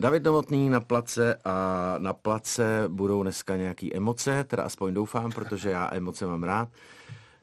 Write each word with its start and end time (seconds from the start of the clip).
David 0.00 0.24
Novotný 0.24 0.70
na 0.70 0.80
place 0.80 1.36
a 1.44 1.94
na 1.98 2.12
place 2.12 2.84
budou 2.88 3.22
dneska 3.22 3.56
nějaký 3.56 3.96
emoce, 3.96 4.44
teda 4.44 4.62
aspoň 4.62 4.94
doufám, 4.94 5.32
protože 5.32 5.70
já 5.70 5.94
emoce 5.94 6.26
mám 6.26 6.42
rád. 6.42 6.68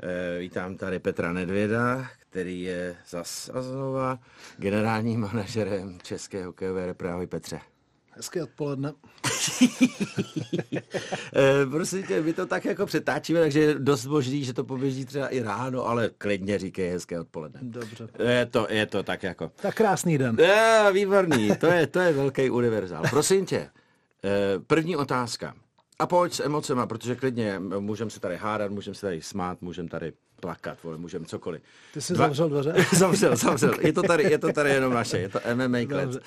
E, 0.04 0.40
vítám 0.40 0.76
tady 0.76 1.00
Petra 1.00 1.34
Nedvěda, 1.34 2.08
který 2.20 2.62
je 2.62 2.96
zas 3.10 3.50
a 3.54 3.62
znova 3.62 4.20
generálním 4.58 5.20
manažerem 5.20 5.97
České 6.04 6.46
hokejové 6.46 6.86
repre. 6.86 7.28
Petře. 7.28 7.73
Hezké 8.16 8.43
odpoledne. 8.43 8.93
e, 11.36 11.66
prosím 11.71 12.04
tě, 12.04 12.21
my 12.21 12.34
to 12.34 12.46
tak 12.46 12.66
jako 12.66 12.86
přetáčíme, 12.86 13.39
takže 13.39 13.59
je 13.59 13.75
dost 13.75 14.05
možný, 14.05 14.43
že 14.43 14.54
to 14.54 14.64
poběží 14.64 15.05
třeba 15.05 15.28
i 15.28 15.41
ráno, 15.41 15.88
ale 15.88 16.09
klidně 16.18 16.60
říkej 16.60 16.89
hezké 16.89 17.20
odpoledne. 17.20 17.60
Dobře. 17.64 18.07
Je 18.23 18.46
to, 18.46 18.68
je 18.70 18.86
to 18.86 19.04
tak 19.04 19.23
jako. 19.23 19.52
Tak 19.55 19.75
krásný 19.75 20.18
den. 20.18 20.36
Je, 20.39 20.89
výborný, 20.93 21.55
to 21.60 21.68
je, 21.68 21.88
to 21.88 22.00
je 22.00 22.14
velký 22.14 22.50
univerzál. 22.50 23.04
Prosím 23.10 23.46
tě, 23.46 23.69
první 24.68 24.96
otázka. 24.96 25.54
A 26.00 26.05
pojď 26.05 26.33
s 26.33 26.39
emocema, 26.39 26.88
protože 26.88 27.16
klidně 27.16 27.60
můžeme 27.60 28.10
se 28.10 28.19
tady 28.19 28.38
hádat, 28.38 28.71
můžeme 28.71 28.96
se 28.96 29.02
tady 29.02 29.21
smát, 29.21 29.61
můžeme 29.61 29.89
tady 29.89 30.14
plakat, 30.43 30.83
vole, 30.83 30.97
můžeme 30.97 31.25
cokoliv. 31.25 31.61
Ty 31.93 32.02
jsi 32.02 32.14
Dva... 32.14 32.25
zavřel 32.25 32.50
dveře? 32.50 32.75
zavřel, 32.97 33.36
zavřel. 33.36 33.73
Je 33.81 33.94
to, 33.94 34.02
tady, 34.02 34.23
je 34.23 34.38
to 34.38 34.53
tady 34.53 34.69
jenom 34.69 34.94
naše, 34.94 35.17
je 35.19 35.30
to 35.30 35.39
MMA 35.56 35.78
klec. 35.88 36.17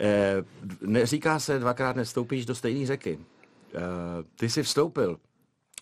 Eh, 0.00 0.44
neříká 0.80 1.38
se 1.38 1.58
dvakrát 1.58 1.96
nestoupíš 1.96 2.46
do 2.46 2.54
stejné 2.54 2.86
řeky. 2.86 3.18
Eh, 3.74 3.78
ty 4.36 4.48
jsi 4.50 4.62
vstoupil. 4.62 5.18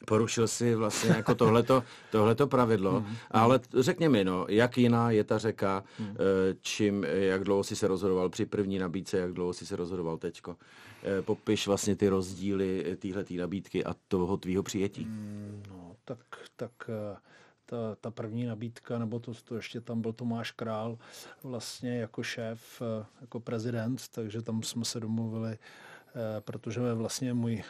Porušil 0.06 0.48
si 0.48 0.74
vlastně 0.74 1.10
jako 1.10 1.34
tohleto, 1.34 1.82
tohleto 2.10 2.46
pravidlo, 2.46 3.00
mm, 3.00 3.16
ale 3.30 3.60
řekně 3.78 4.08
mi, 4.08 4.24
no, 4.24 4.46
jak 4.48 4.78
jiná 4.78 5.10
je 5.10 5.24
ta 5.24 5.38
řeka, 5.38 5.84
mm. 5.98 6.16
čím, 6.60 7.04
jak 7.04 7.44
dlouho 7.44 7.64
jsi 7.64 7.76
se 7.76 7.88
rozhodoval 7.88 8.28
při 8.28 8.46
první 8.46 8.78
nabídce, 8.78 9.18
jak 9.18 9.32
dlouho 9.32 9.52
jsi 9.52 9.66
se 9.66 9.76
rozhodoval 9.76 10.16
teďko. 10.16 10.56
Eh, 11.02 11.22
popiš 11.22 11.66
vlastně 11.66 11.96
ty 11.96 12.08
rozdíly 12.08 12.96
téhleté 12.98 13.34
nabídky 13.34 13.84
a 13.84 13.94
toho 14.08 14.36
tvýho 14.36 14.62
přijetí. 14.62 15.04
Mm, 15.04 15.62
no, 15.70 15.96
tak, 16.04 16.18
tak 16.56 16.70
eh, 16.88 17.16
ta, 17.70 17.96
ta 18.00 18.10
první 18.10 18.46
nabídka, 18.46 18.98
nebo 18.98 19.18
to, 19.18 19.32
to 19.34 19.56
ještě 19.56 19.80
tam 19.80 20.02
byl 20.02 20.12
Tomáš 20.12 20.50
Král 20.50 20.98
vlastně 21.42 21.98
jako 21.98 22.22
šéf, 22.22 22.82
jako 23.20 23.40
prezident, 23.40 24.08
takže 24.08 24.42
tam 24.42 24.62
jsme 24.62 24.84
se 24.84 25.00
domluvili 25.00 25.58
protože 26.40 26.94
vlastně 26.94 27.34
můj 27.34 27.62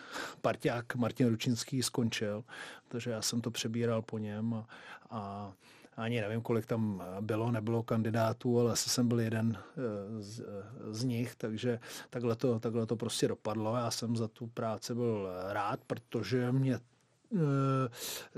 parťák 0.42 0.94
Martin 0.94 1.28
Ručinský 1.28 1.82
skončil, 1.82 2.44
takže 2.88 3.10
já 3.10 3.22
jsem 3.22 3.40
to 3.40 3.50
přebíral 3.50 4.02
po 4.02 4.18
něm 4.18 4.54
a, 4.54 4.66
a 5.10 5.52
ani 5.96 6.20
nevím, 6.20 6.40
kolik 6.40 6.66
tam 6.66 7.02
bylo, 7.20 7.50
nebylo 7.50 7.82
kandidátů, 7.82 8.60
ale 8.60 8.72
asi 8.72 8.90
jsem 8.90 9.08
byl 9.08 9.20
jeden 9.20 9.58
eh, 9.58 10.22
z, 10.22 10.44
z 10.90 11.04
nich, 11.04 11.34
takže 11.34 11.80
takhle 12.10 12.36
to, 12.36 12.60
takhle 12.60 12.86
to 12.86 12.96
prostě 12.96 13.28
dopadlo. 13.28 13.76
Já 13.76 13.90
jsem 13.90 14.16
za 14.16 14.28
tu 14.28 14.46
práci 14.46 14.94
byl 14.94 15.28
rád, 15.48 15.80
protože 15.86 16.52
mě 16.52 16.74
eh, 16.74 16.80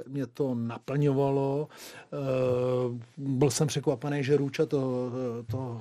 mě 0.06 0.26
to 0.26 0.54
naplňovalo. 0.54 1.68
Eh, 2.12 3.00
byl 3.16 3.50
jsem 3.50 3.66
překvapený, 3.66 4.24
že 4.24 4.36
Růča 4.36 4.66
to, 4.66 5.10
to 5.46 5.80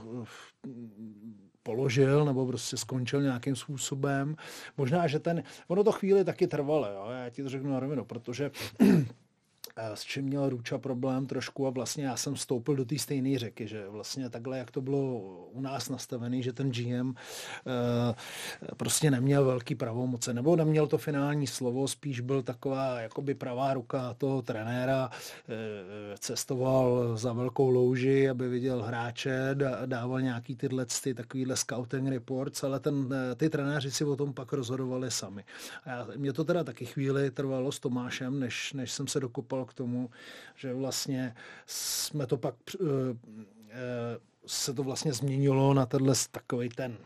položil 1.64 2.26
nebo 2.26 2.48
prostě 2.48 2.78
skončil 2.78 3.22
nějakým 3.22 3.56
způsobem. 3.56 4.36
Možná, 4.78 5.08
že 5.08 5.20
ten, 5.20 5.44
ono 5.68 5.84
to 5.84 5.92
chvíli 5.92 6.24
taky 6.24 6.48
trvalo, 6.48 6.88
jo? 6.88 7.08
já 7.10 7.30
ti 7.30 7.44
to 7.44 7.50
řeknu 7.50 7.72
na 7.72 7.80
rovinu, 7.80 8.06
protože 8.06 8.52
s 9.94 10.04
čím 10.04 10.26
měl 10.26 10.50
Ruča 10.50 10.78
problém 10.78 11.28
trošku 11.28 11.68
a 11.68 11.70
vlastně 11.70 12.06
já 12.06 12.18
jsem 12.18 12.34
vstoupil 12.34 12.76
do 12.76 12.86
té 12.86 13.00
stejné 13.00 13.40
řeky, 13.40 13.68
že 13.68 13.88
vlastně 13.90 14.30
takhle, 14.30 14.58
jak 14.58 14.72
to 14.72 14.82
bylo 14.82 15.20
u 15.52 15.62
nás 15.62 15.90
nastavený, 15.90 16.44
že 16.44 16.54
ten 16.54 16.72
GM 16.72 17.14
eh, 17.14 18.16
prostě 18.78 19.12
neměl 19.12 19.46
velký 19.46 19.76
pravomoce, 19.76 20.34
nebo 20.34 20.56
neměl 20.56 20.88
to 20.88 20.98
finální 20.98 21.48
slovo, 21.48 21.88
spíš 21.88 22.20
byl 22.20 22.44
taková 22.44 23.00
jakoby 23.00 23.34
pravá 23.34 23.74
ruka 23.74 24.14
toho 24.14 24.42
trenéra, 24.42 25.10
eh, 25.50 26.16
cestoval 26.20 27.18
za 27.18 27.34
velkou 27.34 27.70
louži, 27.70 28.30
aby 28.30 28.50
viděl 28.50 28.84
hráče, 28.84 29.56
dával 29.86 30.22
nějaký 30.22 30.56
tyhle 30.56 30.86
ty 31.04 31.14
takovýhle 31.14 31.56
scouting 31.56 32.08
reports, 32.08 32.64
ale 32.64 32.80
ten, 32.80 33.10
eh, 33.14 33.36
ty 33.36 33.50
trenéři 33.50 33.92
si 33.92 34.06
o 34.06 34.16
tom 34.16 34.34
pak 34.34 34.54
rozhodovali 34.54 35.12
sami. 35.12 35.44
A 35.86 35.90
já, 35.90 36.08
mě 36.16 36.34
to 36.34 36.44
teda 36.44 36.64
taky 36.64 36.86
chvíli 36.86 37.32
trvalo 37.32 37.72
s 37.72 37.80
Tomášem, 37.80 38.40
než, 38.40 38.74
než 38.74 38.92
jsem 38.92 39.08
se 39.08 39.20
dokopal 39.20 39.66
k 39.70 39.74
tomu, 39.74 40.10
že 40.56 40.74
vlastně 40.74 41.36
jsme 41.66 42.28
to 42.28 42.38
pak 42.38 42.56
eh, 42.76 42.86
eh, 43.70 44.20
se 44.46 44.74
to 44.74 44.84
vlastně 44.84 45.14
změnilo 45.14 45.74
na 45.74 45.86
tenhle 45.86 46.16
takový 46.32 46.70
ten 46.70 46.98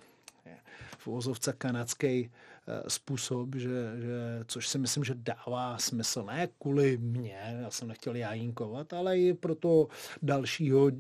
v 1.04 1.08
uvozovce 1.08 1.54
kanadský 1.54 2.08
eh, 2.08 2.90
způsob, 2.90 3.56
že, 3.56 3.70
že, 4.00 4.44
což 4.48 4.68
si 4.68 4.78
myslím, 4.78 5.04
že 5.04 5.14
dává 5.16 5.78
smysl. 5.78 6.24
Ne 6.24 6.48
kvůli 6.62 6.98
mě, 6.98 7.58
já 7.62 7.70
jsem 7.70 7.88
nechtěl 7.88 8.16
jajínkovat, 8.16 8.94
ale 8.94 9.20
i 9.20 9.34
pro 9.34 9.56
to 9.56 9.88
dalšího 10.22 10.92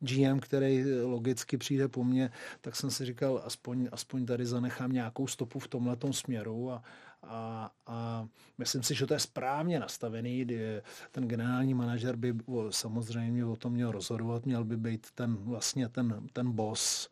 GM, 0.00 0.40
který 0.40 0.84
logicky 1.02 1.56
přijde 1.56 1.88
po 1.88 2.04
mně, 2.04 2.30
tak 2.60 2.76
jsem 2.76 2.90
si 2.90 3.04
říkal, 3.04 3.42
aspoň, 3.44 3.88
aspoň 3.92 4.26
tady 4.26 4.46
zanechám 4.46 4.92
nějakou 4.92 5.26
stopu 5.26 5.58
v 5.58 5.68
tomhle 5.68 5.96
směru 6.10 6.72
a, 6.72 6.82
a, 7.22 7.70
a 7.86 8.28
myslím 8.58 8.82
si, 8.82 8.94
že 8.94 9.06
to 9.06 9.14
je 9.14 9.20
správně 9.20 9.80
nastavený, 9.80 10.40
kdy 10.40 10.82
ten 11.12 11.28
generální 11.28 11.74
manažer 11.74 12.16
by 12.16 12.34
samozřejmě 12.70 13.44
o 13.44 13.56
tom 13.56 13.72
měl 13.72 13.92
rozhodovat, 13.92 14.46
měl 14.46 14.64
by 14.64 14.76
být 14.76 15.06
ten 15.14 15.36
vlastně 15.36 15.88
ten, 15.88 16.28
ten 16.32 16.52
boss 16.52 17.08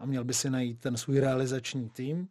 a 0.00 0.06
měl 0.06 0.24
by 0.24 0.34
si 0.34 0.50
najít 0.50 0.80
ten 0.80 0.96
svůj 0.96 1.20
realizační 1.20 1.88
tým 1.88 2.28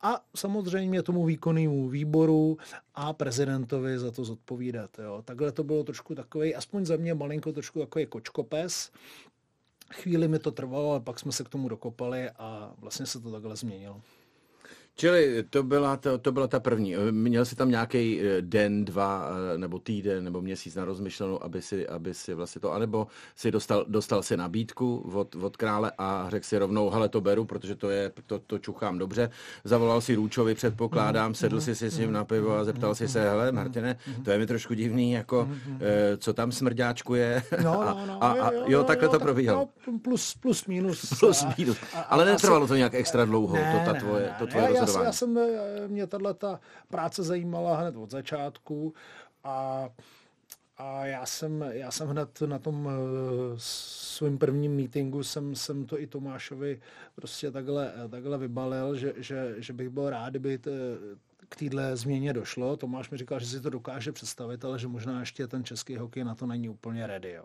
a 0.00 0.24
samozřejmě 0.36 1.02
tomu 1.02 1.24
výkonnému 1.24 1.88
výboru 1.88 2.58
a 2.94 3.12
prezidentovi 3.12 3.98
za 3.98 4.10
to 4.10 4.24
zodpovídat. 4.24 4.98
Jo. 4.98 5.22
Takhle 5.24 5.52
to 5.52 5.64
bylo 5.64 5.84
trošku 5.84 6.14
takový, 6.14 6.54
aspoň 6.54 6.86
za 6.86 6.96
mě 6.96 7.14
malinko 7.14 7.52
trošku 7.52 7.80
takový 7.80 8.06
kočkopes. 8.06 8.90
Chvíli 9.92 10.28
mi 10.28 10.38
to 10.38 10.50
trvalo, 10.50 10.90
ale 10.90 11.00
pak 11.00 11.20
jsme 11.20 11.32
se 11.32 11.44
k 11.44 11.48
tomu 11.48 11.68
dokopali 11.68 12.30
a 12.30 12.74
vlastně 12.78 13.06
se 13.06 13.20
to 13.20 13.32
takhle 13.32 13.56
změnilo. 13.56 14.00
Čili 14.96 15.44
to 15.50 15.62
byla, 15.62 15.96
to, 15.96 16.18
to 16.18 16.32
byla 16.32 16.46
ta 16.46 16.60
první. 16.60 16.94
Měl 17.10 17.44
jsi 17.44 17.56
tam 17.56 17.70
nějaký 17.70 18.20
eh, 18.20 18.42
den, 18.42 18.84
dva, 18.84 19.28
eh, 19.54 19.58
nebo 19.58 19.78
týden, 19.78 20.24
nebo 20.24 20.40
měsíc 20.40 20.74
na 20.74 20.84
rozmyšlenou, 20.84 21.44
aby 21.44 21.62
si, 21.62 21.88
aby 21.88 22.14
si 22.14 22.34
vlastně 22.34 22.60
to, 22.60 22.72
anebo 22.72 23.06
si 23.36 23.50
dostal, 23.50 23.84
dostal 23.88 24.22
si 24.22 24.36
nabídku 24.36 25.10
od, 25.14 25.34
od 25.34 25.56
krále 25.56 25.92
a 25.98 26.26
řekl 26.28 26.46
si 26.46 26.58
rovnou, 26.58 26.90
hele, 26.90 27.08
to 27.08 27.20
beru, 27.20 27.44
protože 27.44 27.74
to 27.74 27.90
je, 27.90 28.12
to, 28.26 28.38
to 28.38 28.58
čuchám 28.58 28.98
dobře. 28.98 29.30
Zavolal 29.64 30.00
si 30.00 30.14
Růčovi, 30.14 30.54
předpokládám, 30.54 31.26
mhm. 31.26 31.34
sedl 31.34 31.60
si 31.60 31.74
si 31.74 31.90
s 31.90 31.98
ním 31.98 32.12
na 32.12 32.24
pivo 32.24 32.56
a 32.56 32.64
zeptal 32.64 32.94
si 32.94 33.08
se, 33.08 33.20
hele, 33.20 33.52
Martine, 33.52 33.96
to 34.24 34.30
je 34.30 34.38
mi 34.38 34.46
trošku 34.46 34.74
divný, 34.74 35.12
jako, 35.12 35.48
eh, 35.80 36.16
co 36.16 36.32
tam 36.32 36.52
smrďáčku 36.52 37.14
je. 37.14 37.42
No, 37.64 37.72
no, 37.84 38.06
no, 38.06 38.24
a, 38.24 38.32
a, 38.32 38.48
a 38.48 38.52
jo, 38.52 38.64
jo, 38.66 38.84
takhle 38.84 39.08
to 39.08 39.20
probíhalo. 39.20 39.68
No, 39.86 39.98
plus, 39.98 40.34
plus, 40.34 40.66
minus. 40.66 41.14
Plus, 41.18 41.44
minus. 41.58 41.78
Ale 42.08 42.24
netrvalo 42.24 42.66
to 42.66 42.76
nějak 42.76 42.94
extra 42.94 43.24
dlouho, 43.24 43.56
to, 43.56 43.92
ta 43.92 43.94
tvoje, 43.94 44.30
to 44.38 44.46
tvoje 44.46 44.83
já, 44.86 45.04
já 45.04 45.12
jsem, 45.12 45.38
eh, 45.38 45.88
mě 45.88 46.06
tahle 46.06 46.34
ta 46.34 46.60
práce 46.88 47.22
zajímala 47.22 47.76
hned 47.76 47.96
od 47.96 48.10
začátku 48.10 48.94
a 49.44 49.88
a 50.76 51.06
já 51.06 51.26
jsem, 51.26 51.64
já 51.68 51.90
jsem 51.90 52.08
hned 52.08 52.40
na 52.40 52.58
tom 52.58 52.86
uh, 52.86 52.92
svým 53.56 54.38
prvním 54.38 54.76
meetingu 54.76 55.22
jsem, 55.22 55.54
jsem 55.54 55.86
to 55.86 56.00
i 56.00 56.06
Tomášovi 56.06 56.80
prostě 57.14 57.50
takhle, 57.50 57.92
takhle 58.10 58.38
vybalil, 58.38 58.96
že, 58.96 59.14
že, 59.16 59.54
že 59.58 59.72
bych 59.72 59.88
byl 59.88 60.10
rád, 60.10 60.30
kdyby 60.30 60.58
t, 60.58 60.70
k 61.48 61.56
téhle 61.56 61.96
změně 61.96 62.32
došlo. 62.32 62.76
Tomáš 62.76 63.10
mi 63.10 63.18
říkal, 63.18 63.40
že 63.40 63.46
si 63.46 63.60
to 63.60 63.70
dokáže 63.70 64.12
představit, 64.12 64.64
ale 64.64 64.78
že 64.78 64.88
možná 64.88 65.20
ještě 65.20 65.46
ten 65.46 65.64
český 65.64 65.96
hokej 65.96 66.24
na 66.24 66.34
to 66.34 66.46
není 66.46 66.68
úplně 66.68 67.06
ready. 67.06 67.32
Jo. 67.32 67.44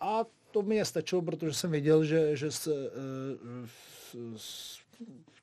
A, 0.00 0.24
to 0.50 0.62
mi 0.62 0.76
je 0.76 0.84
stačilo, 0.84 1.22
protože 1.22 1.54
jsem 1.54 1.70
věděl, 1.70 2.04
že, 2.04 2.36
že 2.36 2.50
s, 2.50 2.66
uh, 2.66 2.74
s, 4.36 4.78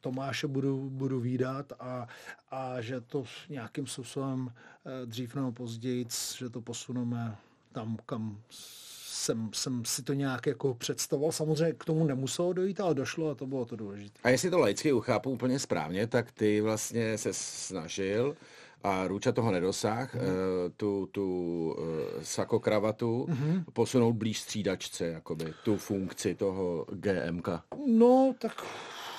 Tomáše 0.01 0.47
budu, 0.47 0.89
budu 0.89 1.19
výdat 1.19 1.73
a, 1.79 2.07
a 2.51 2.81
že 2.81 3.01
to 3.01 3.23
nějakým 3.49 3.87
způsobem 3.87 4.51
eh, 4.51 5.05
dřív 5.05 5.35
nebo 5.35 5.51
později, 5.51 6.05
že 6.37 6.49
to 6.49 6.61
posuneme 6.61 7.35
tam, 7.71 7.97
kam 8.05 8.41
jsem, 9.21 9.49
jsem 9.53 9.85
si 9.85 10.03
to 10.03 10.13
nějak 10.13 10.47
jako 10.47 10.73
představoval. 10.73 11.31
Samozřejmě 11.31 11.73
k 11.73 11.85
tomu 11.85 12.05
nemuselo 12.05 12.53
dojít, 12.53 12.79
ale 12.79 12.95
došlo 12.95 13.29
a 13.29 13.35
to 13.35 13.47
bylo 13.47 13.65
to 13.65 13.75
důležité. 13.75 14.19
A 14.23 14.29
jestli 14.29 14.49
to 14.49 14.59
laicky 14.59 14.93
uchápu 14.93 15.31
úplně 15.31 15.59
správně, 15.59 16.07
tak 16.07 16.31
ty 16.31 16.61
vlastně 16.61 17.17
se 17.17 17.33
snažil 17.33 18.35
a 18.83 19.07
Růča 19.07 19.31
toho 19.31 19.51
nedosáh, 19.51 20.15
mm. 20.15 20.21
tu, 20.77 21.09
tu 21.11 21.75
eh, 21.79 22.25
sako 22.25 22.59
kravatu 22.59 23.27
mm-hmm. 23.29 23.63
posunout 23.73 24.13
blíž 24.13 24.41
střídačce, 24.41 25.05
jakoby, 25.05 25.53
tu 25.63 25.77
funkci 25.77 26.35
toho 26.35 26.85
GMK. 26.91 27.47
No, 27.87 28.35
tak 28.39 28.65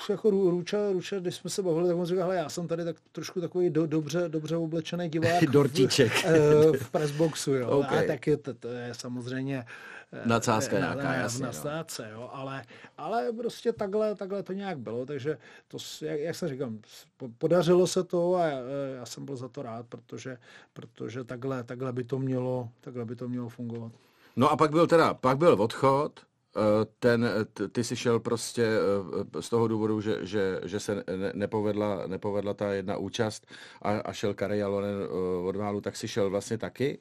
jako 0.08 0.30
Ruča, 0.30 0.92
Ruča, 0.92 1.18
když 1.18 1.34
jsme 1.34 1.50
se 1.50 1.62
bavili, 1.62 1.88
tak 1.88 1.96
on 1.96 2.06
říkal, 2.06 2.32
já 2.32 2.48
jsem 2.48 2.68
tady 2.68 2.84
tak 2.84 2.96
trošku 3.12 3.40
takový 3.40 3.70
do, 3.70 3.86
dobře, 3.86 4.28
dobře 4.28 4.56
oblečený 4.56 5.08
divák. 5.08 5.44
Dortíček. 5.44 6.12
V, 6.22 6.24
eh, 6.24 6.78
v 6.78 6.90
pressboxu, 6.90 7.54
jo. 7.54 7.68
Okay. 7.68 8.04
A 8.04 8.06
tak 8.06 8.26
je 8.26 8.36
to, 8.36 8.54
to 8.54 8.68
je 8.68 8.88
samozřejmě 8.92 9.66
eh, 10.12 10.22
Nadsázka 10.28 10.78
nějaká, 10.78 11.02
na, 11.02 11.14
jasně. 11.14 11.46
Na 11.46 11.84
no. 11.98 12.04
jo, 12.10 12.30
ale, 12.32 12.64
ale 12.98 13.32
prostě 13.32 13.72
takhle, 13.72 14.14
takhle 14.14 14.42
to 14.42 14.52
nějak 14.52 14.78
bylo, 14.78 15.06
takže 15.06 15.38
to, 15.68 15.78
jak, 16.02 16.20
jak 16.20 16.34
jsem 16.34 16.48
říkal, 16.48 16.70
podařilo 17.38 17.86
se 17.86 18.04
to 18.04 18.34
a 18.34 18.46
já, 18.46 18.58
já 18.96 19.06
jsem 19.06 19.24
byl 19.24 19.36
za 19.36 19.48
to 19.48 19.62
rád, 19.62 19.86
protože, 19.86 20.38
protože 20.72 21.24
takhle, 21.24 21.64
takhle, 21.64 21.92
by 21.92 22.04
to 22.04 22.18
mělo, 22.18 22.68
takhle 22.80 23.04
by 23.04 23.16
to 23.16 23.28
mělo 23.28 23.48
fungovat. 23.48 23.92
No 24.36 24.50
a 24.50 24.56
pak 24.56 24.70
byl 24.70 24.86
teda, 24.86 25.14
pak 25.14 25.38
byl 25.38 25.62
odchod, 25.62 26.20
Eh, 26.20 26.31
ten, 26.98 27.28
ty 27.72 27.84
si 27.84 27.96
šel 27.96 28.20
prostě 28.20 28.66
eh, 29.36 29.42
z 29.42 29.48
toho 29.48 29.68
důvodu, 29.68 30.00
že, 30.00 30.18
že, 30.20 30.60
že 30.64 30.80
se 30.80 31.04
nepovedla, 31.34 32.06
nepovedla 32.06 32.54
ta 32.54 32.72
jedna 32.72 32.96
účast 32.96 33.46
a, 33.82 33.90
a 33.90 34.12
šel 34.12 34.34
Kari 34.34 34.58
Jalonen 34.58 34.96
eh, 35.02 35.46
od 35.48 35.56
válu, 35.56 35.80
tak 35.80 35.96
si 35.96 36.08
šel 36.08 36.30
vlastně 36.30 36.58
taky? 36.58 36.98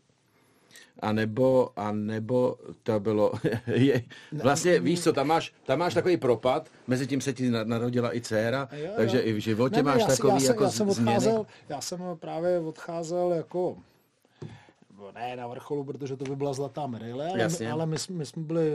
A 0.99 1.11
nebo, 1.11 1.69
a 1.75 1.91
nebo 1.91 2.57
to 2.83 2.99
bylo, 2.99 3.31
je, 3.67 4.03
vlastně 4.43 4.79
víš 4.79 5.03
co, 5.03 5.13
tam 5.13 5.27
máš, 5.27 5.53
tam 5.65 5.79
máš 5.79 5.93
takový 5.93 6.17
propad, 6.17 6.69
mezi 6.87 7.07
tím 7.07 7.21
se 7.21 7.33
ti 7.33 7.49
narodila 7.49 8.15
i 8.15 8.21
dcéra, 8.21 8.69
jo, 8.71 8.85
jo. 8.85 8.93
takže 8.95 9.19
i 9.19 9.33
v 9.33 9.37
životě 9.37 9.75
ne, 9.75 9.83
máš 9.83 10.01
já 10.01 10.07
takový 10.07 10.43
já 10.43 10.49
jako 10.49 10.63
já 10.63 10.69
jsem 10.69 10.89
odcházel, 10.89 11.45
Já 11.69 11.81
jsem 11.81 11.99
právě 12.19 12.59
odcházel 12.59 13.31
jako 13.31 13.77
ne 15.11 15.35
na 15.35 15.47
vrcholu, 15.47 15.83
protože 15.83 16.17
to 16.17 16.23
by 16.23 16.35
byla 16.35 16.53
zlatá 16.53 16.87
medaile, 16.87 17.29
ale, 17.29 17.71
ale 17.71 17.85
my, 17.85 17.95
my 18.09 18.25
jsme 18.25 18.43
byli 18.43 18.71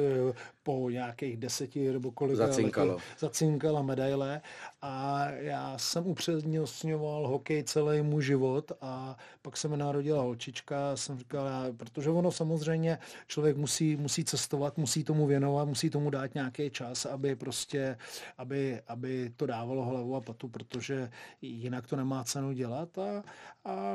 po 0.62 0.90
nějakých 0.90 1.36
deseti 1.36 1.92
nebo 1.92 2.10
kolik 2.10 2.36
Zacinkalo. 2.36 2.98
zacinkala 3.18 3.82
medaile 3.82 4.40
a 4.82 5.24
já 5.30 5.78
jsem 5.78 6.06
upřednostňoval 6.06 7.28
hokej 7.28 7.64
celý 7.64 8.02
můj 8.02 8.22
život 8.22 8.72
a 8.80 9.16
pak 9.42 9.56
se 9.56 9.68
mi 9.68 9.76
narodila 9.76 10.22
holčička, 10.22 10.96
jsem 10.96 11.18
říkal, 11.18 11.46
já, 11.46 11.64
protože 11.76 12.10
ono 12.10 12.32
samozřejmě 12.32 12.98
člověk 13.26 13.56
musí, 13.56 13.96
musí 13.96 14.24
cestovat, 14.24 14.78
musí 14.78 15.04
tomu 15.04 15.26
věnovat, 15.26 15.64
musí 15.64 15.90
tomu 15.90 16.10
dát 16.10 16.34
nějaký 16.34 16.70
čas, 16.70 17.06
aby 17.06 17.36
prostě, 17.36 17.98
aby, 18.38 18.80
aby 18.88 19.32
to 19.36 19.46
dávalo 19.46 19.84
hlavu 19.84 20.16
a 20.16 20.20
patu, 20.20 20.48
protože 20.48 21.10
jinak 21.42 21.86
to 21.86 21.96
nemá 21.96 22.24
cenu 22.24 22.52
dělat 22.52 22.98
a, 22.98 23.22
a 23.64 23.94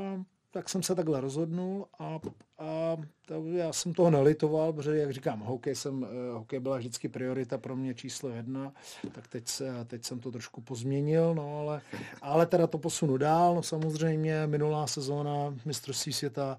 tak 0.52 0.70
jsem 0.70 0.84
se 0.84 0.96
takhle 0.96 1.22
rozhodnul 1.22 1.86
a, 2.00 2.20
a 2.60 2.98
to, 3.26 3.46
já 3.46 3.74
jsem 3.74 3.94
toho 3.94 4.10
nelitoval, 4.10 4.74
protože, 4.74 4.98
jak 4.98 5.14
říkám, 5.14 5.40
hokej, 5.40 5.76
jsem, 5.76 6.08
eh, 6.10 6.34
hokej 6.34 6.60
byla 6.60 6.78
vždycky 6.78 7.10
priorita 7.10 7.58
pro 7.58 7.76
mě 7.76 7.94
číslo 7.94 8.30
jedna, 8.30 8.74
tak 9.12 9.28
teď, 9.28 9.48
se, 9.48 9.86
teď 9.86 10.06
jsem 10.06 10.20
to 10.20 10.32
trošku 10.32 10.62
pozměnil, 10.62 11.36
no 11.36 11.60
ale, 11.60 11.82
ale 12.22 12.46
teda 12.46 12.68
to 12.68 12.78
posunu 12.78 13.18
dál, 13.18 13.56
no 13.56 13.64
samozřejmě 13.64 14.48
minulá 14.48 14.88
sezóna 14.88 15.56
mistrovství 15.66 16.14
světa 16.14 16.58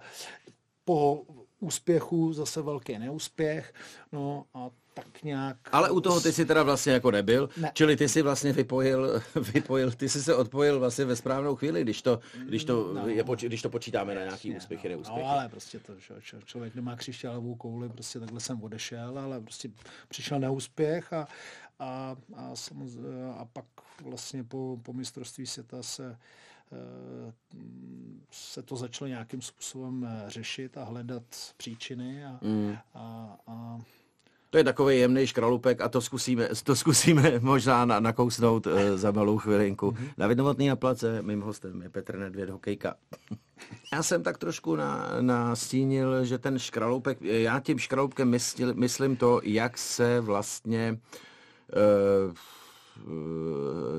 po 0.84 1.22
úspěchu 1.60 2.32
zase 2.32 2.62
velký 2.62 2.98
neúspěch, 2.98 3.74
no 4.12 4.44
a 4.54 4.70
tak 4.94 5.22
nějak... 5.22 5.56
Ale 5.72 5.90
u 5.90 6.00
toho 6.00 6.20
ty 6.20 6.32
si 6.32 6.46
teda 6.46 6.62
vlastně 6.62 6.92
jako 6.92 7.10
nebyl, 7.10 7.48
ne. 7.56 7.70
čili 7.74 7.96
ty 7.96 8.08
si 8.08 8.22
vlastně 8.22 8.52
vypojil, 8.52 9.22
vypojil, 9.54 9.90
ty 9.90 10.08
si 10.08 10.22
se 10.22 10.34
odpojil 10.34 10.78
vlastně 10.78 11.04
ve 11.04 11.16
správnou 11.16 11.56
chvíli, 11.56 11.82
když 11.82 12.02
to, 12.02 12.20
když 12.44 12.64
to, 12.64 12.94
no, 12.94 13.08
je, 13.08 13.24
když 13.46 13.62
to 13.62 13.70
počítáme 13.70 14.14
na 14.14 14.20
nějaký 14.20 14.56
úspěchy, 14.56 14.88
no, 14.88 14.94
neúspěchy. 14.94 15.22
No, 15.22 15.28
ale 15.28 15.48
prostě 15.48 15.78
to, 15.78 15.92
čo, 16.20 16.40
člověk 16.44 16.74
nemá 16.74 16.96
křišťálovou 16.96 17.54
kouli, 17.54 17.88
prostě 17.88 18.20
takhle 18.20 18.40
jsem 18.40 18.62
odešel, 18.62 19.18
ale 19.18 19.40
prostě 19.40 19.70
přišel 20.08 20.40
neúspěch 20.40 21.12
a, 21.12 21.28
a, 21.78 22.16
a, 22.36 22.54
a 23.36 23.44
pak 23.44 23.64
vlastně 24.02 24.44
po, 24.44 24.78
po 24.82 24.92
mistrovství 24.92 25.46
světa 25.46 25.82
se 25.82 26.18
eh, 26.72 27.32
se 28.30 28.62
to 28.62 28.76
začalo 28.76 29.08
nějakým 29.08 29.42
způsobem 29.42 30.04
eh, 30.04 30.30
řešit 30.30 30.78
a 30.78 30.84
hledat 30.84 31.22
příčiny 31.56 32.24
a, 32.24 32.38
mm. 32.42 32.76
a, 32.94 33.36
a 33.46 33.78
to 34.52 34.58
je 34.58 34.64
takový 34.64 34.98
jemný 34.98 35.26
škralupek 35.26 35.80
a 35.80 35.88
to 35.88 36.00
zkusíme, 36.00 36.48
to 36.64 36.76
zkusíme 36.76 37.32
možná 37.40 37.84
na, 37.84 38.00
nakousnout 38.00 38.66
uh, 38.66 38.72
za 38.94 39.10
malou 39.10 39.38
chvilinku. 39.38 39.90
Mm-hmm. 39.90 40.08
David 40.18 40.38
Novotný 40.38 40.68
na 40.68 40.76
place, 40.76 41.22
mým 41.22 41.40
hostem 41.40 41.82
je 41.82 41.88
Petr 41.88 42.18
Nedvěd, 42.18 42.50
hokejka. 42.50 42.94
Já 43.92 44.02
jsem 44.02 44.22
tak 44.22 44.38
trošku 44.38 44.76
na, 44.76 45.08
nastínil, 45.20 46.24
že 46.24 46.38
ten 46.38 46.58
škralupek, 46.58 47.22
já 47.22 47.60
tím 47.60 47.78
škralupkem 47.78 48.28
myslil, 48.28 48.74
myslím 48.74 49.16
to, 49.16 49.40
jak 49.44 49.78
se 49.78 50.20
vlastně 50.20 50.98
uh, 52.26 52.34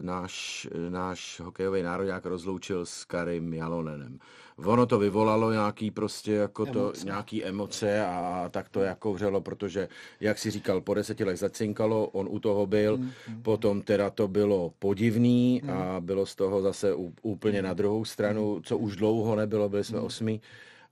náš, 0.01 0.67
náš 0.89 1.39
hokejový 1.39 1.83
národák 1.83 2.25
rozloučil 2.25 2.85
s 2.85 3.05
Karim 3.05 3.53
Jalonenem 3.53 4.19
ono 4.57 4.85
to 4.85 5.00
vyvolalo 5.00 5.51
nějaký 5.51 5.91
prostě 5.91 6.31
jako 6.31 6.65
to, 6.65 6.79
emoce. 6.79 7.05
nějaký 7.05 7.45
emoce 7.45 8.05
a 8.05 8.50
tak 8.51 8.69
to 8.69 8.79
jako 8.81 9.13
vřelo, 9.13 9.41
protože, 9.41 9.88
jak 10.19 10.38
si 10.38 10.51
říkal, 10.51 10.81
po 10.81 10.94
deseti 10.94 11.23
let 11.23 11.38
zacinkalo, 11.38 12.07
on 12.07 12.27
u 12.29 12.39
toho 12.39 12.65
byl, 12.65 12.97
mm, 12.97 13.11
mm, 13.27 13.41
potom 13.41 13.81
teda 13.81 14.09
to 14.09 14.27
bylo 14.27 14.73
podivný 14.79 15.61
mm. 15.63 15.69
a 15.69 16.00
bylo 16.00 16.25
z 16.25 16.35
toho 16.35 16.61
zase 16.61 16.94
úplně 17.21 17.61
na 17.61 17.73
druhou 17.73 18.05
stranu, 18.05 18.61
co 18.63 18.77
už 18.77 18.95
dlouho 18.95 19.35
nebylo, 19.35 19.69
byli 19.69 19.83
jsme 19.83 20.00
mm. 20.00 20.05
osmi 20.05 20.41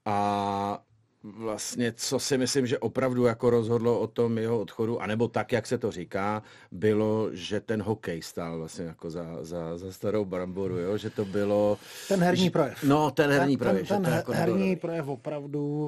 a 0.05 0.83
vlastně, 1.23 1.93
co 1.95 2.19
si 2.19 2.37
myslím, 2.37 2.67
že 2.67 2.79
opravdu 2.79 3.25
jako 3.25 3.49
rozhodlo 3.49 3.99
o 3.99 4.07
tom 4.07 4.37
jeho 4.37 4.59
odchodu, 4.59 5.01
anebo 5.01 5.27
tak, 5.27 5.51
jak 5.51 5.67
se 5.67 5.77
to 5.77 5.91
říká, 5.91 6.43
bylo, 6.71 7.29
že 7.31 7.59
ten 7.59 7.81
hokej 7.81 8.21
stál 8.21 8.57
vlastně 8.57 8.85
jako 8.85 9.09
za, 9.09 9.25
za, 9.41 9.77
za 9.77 9.91
starou 9.91 10.25
bramboru, 10.25 10.77
jo? 10.77 10.97
že 10.97 11.09
to 11.09 11.25
bylo... 11.25 11.77
Ten 12.07 12.19
herní 12.19 12.49
projev. 12.49 12.83
No, 12.83 13.11
ten 13.11 13.31
herní 13.31 13.57
ten, 13.57 13.67
projev. 13.67 13.87
Ten, 13.87 14.03
ten 14.03 14.13
jako 14.13 14.31
herní 14.31 14.75
projev 14.75 15.07
opravdu 15.07 15.85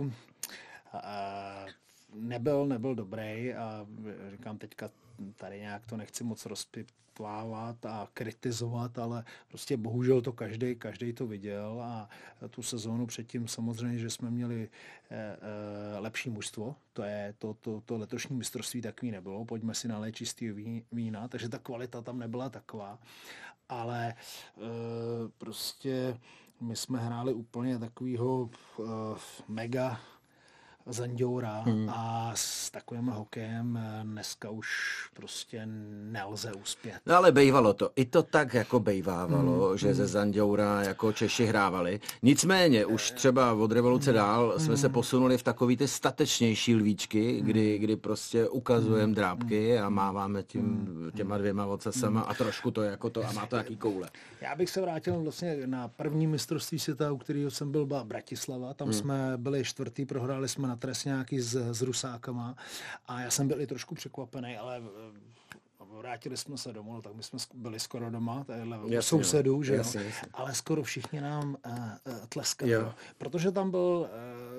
uh, 0.94 1.00
nebyl, 2.14 2.66
nebyl 2.66 2.96
dobrý 2.96 3.54
a 3.54 3.88
říkám 4.32 4.58
teďka 4.58 4.90
tady 5.36 5.60
nějak 5.60 5.86
to 5.86 5.98
nechci 5.98 6.24
moc 6.24 6.46
rozpitvávat 6.46 7.86
a 7.86 8.08
kritizovat, 8.14 9.00
ale 9.00 9.24
prostě 9.48 9.78
bohužel 9.78 10.22
to 10.22 10.34
každý, 10.34 10.76
každý 10.76 11.14
to 11.14 11.28
viděl 11.28 11.82
a 11.82 12.10
tu 12.50 12.64
sezónu 12.64 13.06
předtím 13.06 13.48
samozřejmě, 13.48 14.00
že 14.00 14.10
jsme 14.10 14.32
měli 14.32 14.70
eh, 15.12 15.38
eh, 15.96 16.00
lepší 16.00 16.30
mužstvo, 16.30 16.76
to 16.94 17.04
je 17.04 17.34
to, 17.40 17.54
to, 17.54 17.82
to 17.86 17.98
letošní 17.98 18.36
mistrovství 18.36 18.82
takový 18.82 19.12
nebylo, 19.12 19.46
pojďme 19.46 19.74
si 19.74 19.88
nalét 19.88 20.16
čistý 20.16 20.52
vína, 20.92 21.28
takže 21.28 21.50
ta 21.50 21.60
kvalita 21.60 22.02
tam 22.02 22.20
nebyla 22.20 22.50
taková, 22.50 23.00
ale 23.70 24.14
eh, 24.14 24.62
prostě 25.38 26.18
my 26.62 26.76
jsme 26.76 27.00
hráli 27.00 27.34
úplně 27.34 27.80
takového 27.80 28.50
mega 29.48 30.00
Zanděura 30.86 31.62
hmm. 31.62 31.90
a 31.90 32.32
s 32.36 32.70
takovým 32.70 33.06
hokejem 33.06 33.78
eh, 33.78 34.04
dneska 34.04 34.50
už 34.50 34.68
prostě 35.14 35.68
nelze 36.12 36.54
uspět. 36.54 36.96
No 37.06 37.16
ale 37.16 37.32
bejvalo 37.32 37.74
to. 37.74 37.92
I 37.96 38.06
to 38.06 38.24
tak 38.24 38.54
jako 38.54 38.80
bejvávalo, 38.80 39.68
hmm. 39.68 39.78
že 39.78 39.88
hmm. 39.88 39.96
ze 39.96 40.08
Zanděura 40.08 40.84
jako 40.84 41.14
Češi 41.14 41.46
hrávali. 41.46 42.00
Nicméně 42.22 42.86
už 42.86 43.12
třeba 43.12 43.54
od 43.54 43.72
revoluce 43.72 44.10
hmm. 44.10 44.16
dál 44.16 44.54
jsme 44.58 44.68
hmm. 44.68 44.78
se 44.78 44.90
posunuli 44.90 45.38
v 45.38 45.44
takový 45.44 45.78
ty 45.78 45.88
statečnější 45.88 46.76
lvíčky, 46.76 47.38
hmm. 47.38 47.48
kdy, 47.48 47.78
kdy 47.78 47.96
prostě 47.96 48.50
ukazujeme 48.50 49.04
hmm. 49.04 49.14
drápky 49.14 49.80
a 49.80 49.90
máváme 49.90 50.44
tím, 50.44 50.62
hmm. 50.62 51.12
těma 51.16 51.38
dvěma 51.38 51.66
ocasama 51.66 52.20
hmm. 52.20 52.30
a 52.30 52.34
trošku 52.34 52.72
to 52.72 52.82
jako 52.82 53.10
to 53.10 53.28
a 53.28 53.32
má 53.32 53.46
to 53.46 53.56
jaký 53.56 53.78
koule. 53.78 54.10
Já 54.42 54.56
bych 54.56 54.70
se 54.70 54.82
vrátil 54.82 55.22
vlastně 55.22 55.58
na 55.66 55.88
první 55.88 56.28
mistrovství 56.28 56.80
světa, 56.80 57.12
u 57.12 57.18
kterého 57.18 57.52
jsem 57.52 57.72
byl, 57.72 57.86
byla 57.86 58.04
Bratislava. 58.04 58.74
Tam 58.74 58.88
hmm. 58.88 58.94
jsme 58.94 59.34
byli 59.38 59.64
čtvrtý, 59.64 60.06
prohráli 60.06 60.50
jsme 60.50 60.68
na 60.74 60.78
trestňáky 60.78 61.42
s, 61.42 61.54
s 61.54 61.82
Rusákama. 61.82 62.56
A 63.08 63.22
já 63.22 63.32
jsem 63.32 63.48
byl 63.48 63.62
i 63.62 63.68
trošku 63.68 63.96
překvapený, 63.96 64.58
ale 64.58 64.82
vrátili 65.98 66.38
jsme 66.38 66.58
se 66.58 66.74
domů, 66.74 66.94
no, 66.94 67.02
tak 67.02 67.16
my 67.16 67.24
jsme 67.24 67.40
byli 67.54 67.80
skoro 67.80 68.10
doma, 68.10 68.44
tadyhle 68.44 68.80
u 68.80 69.02
sousedů, 69.02 69.64
že 69.64 69.76
jasně, 69.76 70.04
jasně. 70.04 70.28
ale 70.34 70.56
skoro 70.56 70.84
všichni 70.84 71.22
nám 71.22 71.58
uh, 71.66 71.74
uh, 71.74 72.26
tleskali, 72.30 72.72
jo. 72.72 72.94
protože 73.18 73.52
tam 73.52 73.72
byl, 73.72 74.10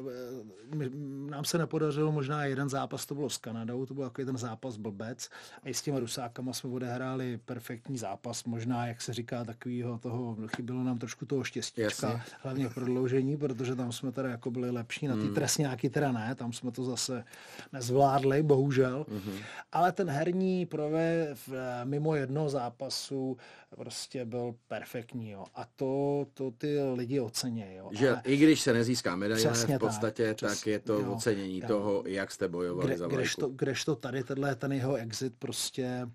uh, 0.00 0.78
my, 0.78 0.90
nám 1.30 1.44
se 1.44 1.58
nepodařilo 1.58 2.12
možná 2.12 2.44
jeden 2.44 2.68
zápas, 2.68 3.06
to 3.06 3.14
bylo 3.14 3.30
s 3.30 3.38
Kanadou, 3.38 3.86
to 3.86 3.94
byl 3.94 4.04
takový 4.04 4.24
ten 4.24 4.36
zápas 4.36 4.76
blbec 4.76 5.28
a 5.62 5.68
i 5.68 5.74
s 5.74 5.82
těma 5.82 5.98
Rusákama 5.98 6.52
jsme 6.52 6.70
odehráli 6.70 7.38
perfektní 7.44 7.98
zápas, 7.98 8.44
možná, 8.44 8.86
jak 8.86 9.02
se 9.02 9.12
říká, 9.12 9.44
takovýho 9.44 9.98
toho, 9.98 10.36
chybilo 10.56 10.82
nám 10.82 10.98
trošku 10.98 11.26
toho 11.26 11.44
štěstíčka, 11.44 12.10
jasně. 12.10 12.22
hlavně 12.42 12.68
v 12.68 12.74
prodloužení, 12.74 13.36
protože 13.36 13.76
tam 13.76 13.92
jsme 13.92 14.12
teda 14.12 14.28
jako 14.28 14.50
byli 14.50 14.70
lepší, 14.70 15.06
na 15.06 15.16
ty 15.16 15.22
mm. 15.22 15.34
trestňáky 15.34 15.90
teda 15.90 16.12
ne, 16.12 16.34
tam 16.34 16.52
jsme 16.52 16.70
to 16.70 16.84
zase 16.84 17.24
nezvládli, 17.72 18.42
bohužel, 18.42 19.06
mm-hmm. 19.08 19.44
ale 19.72 19.92
ten 19.92 20.10
herní 20.10 20.66
projev 20.66 20.94
v, 21.34 21.48
eh, 21.54 21.84
mimo 21.84 22.14
jednoho 22.14 22.48
zápasu 22.48 23.36
prostě 23.76 24.24
byl 24.24 24.54
perfektní. 24.68 25.30
Jo. 25.30 25.44
A 25.54 25.64
to, 25.76 26.26
to 26.34 26.50
ty 26.50 26.82
lidi 26.82 27.20
ocenějí. 27.20 27.80
Že 27.90 28.10
Ale 28.10 28.22
i 28.24 28.36
když 28.36 28.60
se 28.60 28.72
nezíská 28.72 29.16
medaile, 29.16 29.54
v 29.54 29.78
podstatě, 29.78 30.34
tak, 30.34 30.50
tak 30.50 30.66
je 30.66 30.78
to 30.78 31.00
jo, 31.00 31.12
ocenění 31.12 31.58
jo, 31.60 31.68
toho, 31.68 32.02
jak 32.06 32.30
jste 32.30 32.48
bojovali 32.48 32.86
kde, 32.86 32.98
za 32.98 33.06
vlajku. 33.06 33.20
Kdežto, 33.20 33.48
kdežto 33.48 33.96
tady 33.96 34.24
tenhle 34.24 34.54
ten 34.54 34.72
jeho 34.72 34.94
exit 34.94 35.34
prostě 35.38 36.08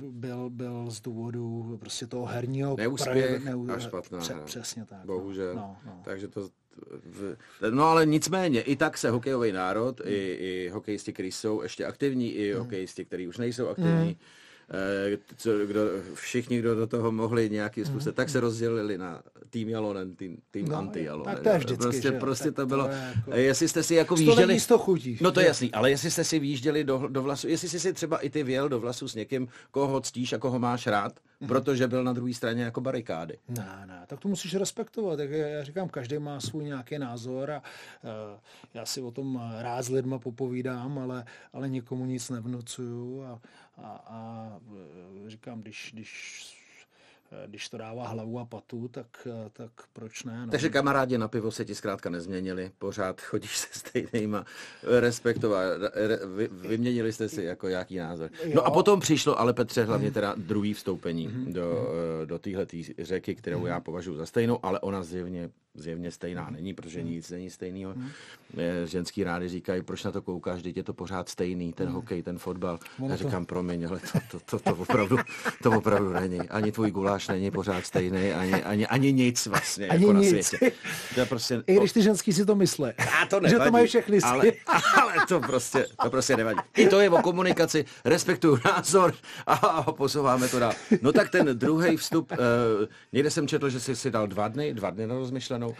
byl, 0.00 0.50
byl 0.50 0.90
z 0.90 1.00
důvodu 1.00 1.76
prostě 1.80 2.06
toho 2.06 2.26
herního 2.26 2.76
neúspěch 2.76 3.44
neu, 3.44 3.70
a 3.70 3.78
špatná 3.78 4.18
pře, 4.18 4.34
Přesně 4.44 4.84
tak. 4.84 4.98
No. 4.98 5.06
Bohužel. 5.06 5.54
No, 5.54 5.76
no. 5.86 6.00
Takže 6.04 6.28
to 6.28 6.48
No 7.70 7.84
ale 7.84 8.06
nicméně, 8.06 8.60
i 8.62 8.76
tak 8.76 8.98
se 8.98 9.10
hokejový 9.10 9.52
národ, 9.52 10.00
hmm. 10.00 10.12
i, 10.12 10.16
i 10.16 10.70
hokejisti, 10.72 11.12
kteří 11.12 11.32
jsou 11.32 11.62
ještě 11.62 11.86
aktivní, 11.86 12.32
i 12.32 12.52
hmm. 12.52 12.62
hokejisti, 12.62 13.04
kteří 13.04 13.28
už 13.28 13.38
nejsou 13.38 13.68
aktivní, 13.68 14.04
hmm 14.04 14.16
co, 15.36 15.50
kdo, 15.66 15.80
všichni, 16.14 16.58
kdo 16.58 16.74
do 16.74 16.86
toho 16.86 17.12
mohli 17.12 17.50
nějakým 17.50 17.84
způsobem, 17.84 18.12
mm. 18.12 18.16
tak 18.16 18.28
se 18.28 18.40
rozdělili 18.40 18.98
na 18.98 19.22
tým 19.50 19.68
Jalonen, 19.68 20.16
tým, 20.16 20.38
tým 20.50 20.68
no, 20.68 20.76
anti-Jalonen. 20.76 21.34
Tak 21.34 21.42
to 21.42 21.48
je 21.48 21.58
vždycky, 21.58 21.82
prostě, 21.82 22.02
že? 22.02 22.12
prostě 22.12 22.44
tak 22.44 22.54
to 22.54 22.66
bylo, 22.66 22.84
to 22.84 22.90
jako... 22.90 23.30
jestli 23.34 23.68
jste 23.68 23.82
si 23.82 23.94
jako 23.94 24.14
výjížděli... 24.14 24.60
To 24.60 24.78
chutí. 24.78 25.18
No 25.20 25.32
to 25.32 25.40
je 25.40 25.46
jasný, 25.46 25.72
ale 25.72 25.90
jestli 25.90 26.10
jste 26.10 26.24
si 26.24 26.38
výjížděli 26.38 26.84
do, 26.84 27.08
do 27.08 27.22
vlasu, 27.22 27.48
jestli 27.48 27.68
jsi 27.68 27.80
si 27.80 27.92
třeba 27.92 28.18
i 28.18 28.30
ty 28.30 28.42
věl 28.42 28.68
do 28.68 28.80
vlasu 28.80 29.08
s 29.08 29.14
někým, 29.14 29.48
koho 29.70 30.00
ctíš 30.00 30.32
a 30.32 30.38
koho 30.38 30.58
máš 30.58 30.86
rád, 30.86 31.20
mm. 31.40 31.48
protože 31.48 31.88
byl 31.88 32.04
na 32.04 32.12
druhé 32.12 32.34
straně 32.34 32.62
jako 32.62 32.80
barikády. 32.80 33.38
Ne, 33.48 33.84
ne, 33.86 34.04
tak 34.06 34.20
to 34.20 34.28
musíš 34.28 34.54
respektovat. 34.54 35.16
Tak 35.16 35.30
já 35.30 35.64
říkám, 35.64 35.88
každý 35.88 36.18
má 36.18 36.40
svůj 36.40 36.64
nějaký 36.64 36.98
názor 36.98 37.50
a 37.50 37.62
uh, 38.02 38.10
já 38.74 38.86
si 38.86 39.00
o 39.00 39.10
tom 39.10 39.42
rád 39.58 39.82
s 39.82 39.88
lidma 39.88 40.18
popovídám, 40.18 40.98
ale, 40.98 41.24
ale 41.52 41.68
nikomu 41.68 42.06
nic 42.06 42.30
nevnucuju 42.30 43.22
a 43.22 43.40
a, 43.76 43.88
a 44.06 44.60
e, 45.26 45.30
říkám, 45.30 45.62
když, 45.62 45.90
když 45.92 46.63
když 47.46 47.68
to 47.68 47.78
dává 47.78 48.08
hlavu 48.08 48.38
a 48.38 48.44
patu, 48.44 48.88
tak, 48.88 49.06
e, 49.26 49.50
tak 49.52 49.70
proč 49.92 50.24
ne? 50.24 50.46
No. 50.46 50.50
Takže 50.50 50.68
kamarádi 50.68 51.18
na 51.18 51.28
pivo 51.28 51.50
se 51.50 51.64
ti 51.64 51.74
zkrátka 51.74 52.10
nezměnili, 52.10 52.70
pořád 52.78 53.20
chodíš 53.20 53.56
se 53.56 53.68
stejnýma, 53.72 54.44
respektovat, 54.82 55.62
vy, 56.36 56.48
vyměnili 56.52 57.12
jste 57.12 57.28
si 57.28 57.42
jako 57.42 57.68
jaký 57.68 57.96
názor. 57.96 58.30
No 58.54 58.66
a 58.66 58.70
potom 58.70 59.00
přišlo, 59.00 59.40
ale 59.40 59.52
Petře, 59.52 59.84
hlavně 59.84 60.10
teda 60.10 60.34
druhý 60.36 60.74
vstoupení 60.74 61.28
mm-hmm. 61.28 61.52
do, 61.52 61.88
do 62.24 62.38
téhle 62.38 62.66
řeky, 62.98 63.34
kterou 63.34 63.60
mm-hmm. 63.60 63.66
já 63.66 63.80
považuji 63.80 64.16
za 64.16 64.26
stejnou, 64.26 64.58
ale 64.62 64.80
ona 64.80 65.02
zjevně 65.02 65.50
zjevně 65.74 66.10
stejná 66.10 66.50
není, 66.50 66.74
protože 66.74 67.00
hmm. 67.00 67.10
nic 67.10 67.30
není 67.30 67.50
stejného. 67.50 67.92
Hmm. 67.92 68.10
Ženský 68.84 69.24
rády 69.24 69.48
říkají, 69.48 69.82
proč 69.82 70.04
na 70.04 70.12
to 70.12 70.22
koukáš, 70.22 70.62
teď 70.62 70.76
je 70.76 70.82
to 70.82 70.94
pořád 70.94 71.28
stejný, 71.28 71.72
ten 71.72 71.88
hokej, 71.88 72.22
ten 72.22 72.38
fotbal. 72.38 72.78
Já 73.08 73.16
říkám, 73.16 73.46
promiň, 73.46 73.86
ale 73.86 74.00
to, 74.00 74.18
to, 74.30 74.40
to, 74.40 74.58
to, 74.58 74.76
opravdu, 74.76 75.16
to 75.62 75.70
opravdu 75.70 76.12
není. 76.12 76.40
Ani 76.40 76.72
tvůj 76.72 76.90
guláš 76.90 77.23
není 77.28 77.50
pořád 77.50 77.86
stejný, 77.86 78.32
ani, 78.32 78.62
ani, 78.62 78.86
ani 78.86 79.12
nic 79.12 79.46
vlastně 79.46 79.88
ani 79.88 80.06
jako 80.06 80.18
nic. 80.18 80.32
na 80.32 80.42
světě. 80.42 80.72
To 81.14 81.26
prostě, 81.26 81.62
I 81.66 81.76
když 81.76 81.92
ty 81.92 82.02
ženský 82.02 82.32
si 82.32 82.46
to 82.46 82.54
myslí. 82.54 82.84
A 83.22 83.26
to 83.26 83.40
nevadí, 83.40 83.50
že 83.50 83.64
to 83.64 83.70
mají 83.70 83.86
všechny 83.86 84.18
ale, 84.20 84.52
ale, 85.02 85.14
to 85.28 85.40
prostě, 85.40 85.86
to 86.02 86.10
prostě 86.10 86.36
nevadí. 86.36 86.60
I 86.76 86.88
to 86.88 87.00
je 87.00 87.10
o 87.10 87.22
komunikaci, 87.22 87.84
respektuju 88.04 88.58
názor 88.64 89.14
a, 89.46 89.92
posouváme 89.92 90.48
to 90.48 90.58
dál. 90.58 90.72
No 91.02 91.12
tak 91.12 91.30
ten 91.30 91.58
druhý 91.58 91.96
vstup, 91.96 92.32
uh, 92.32 92.38
někde 93.12 93.30
jsem 93.30 93.48
četl, 93.48 93.68
že 93.68 93.80
jsi 93.80 93.96
si 93.96 94.10
dal 94.10 94.26
dva 94.26 94.48
dny, 94.48 94.74
dva 94.74 94.90
dny 94.90 95.06
na 95.06 95.14
rozmyšlenou 95.14 95.74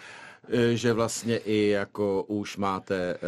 že 0.73 0.93
vlastně 0.93 1.37
i 1.37 1.69
jako 1.69 2.23
už 2.23 2.57
máte 2.57 3.19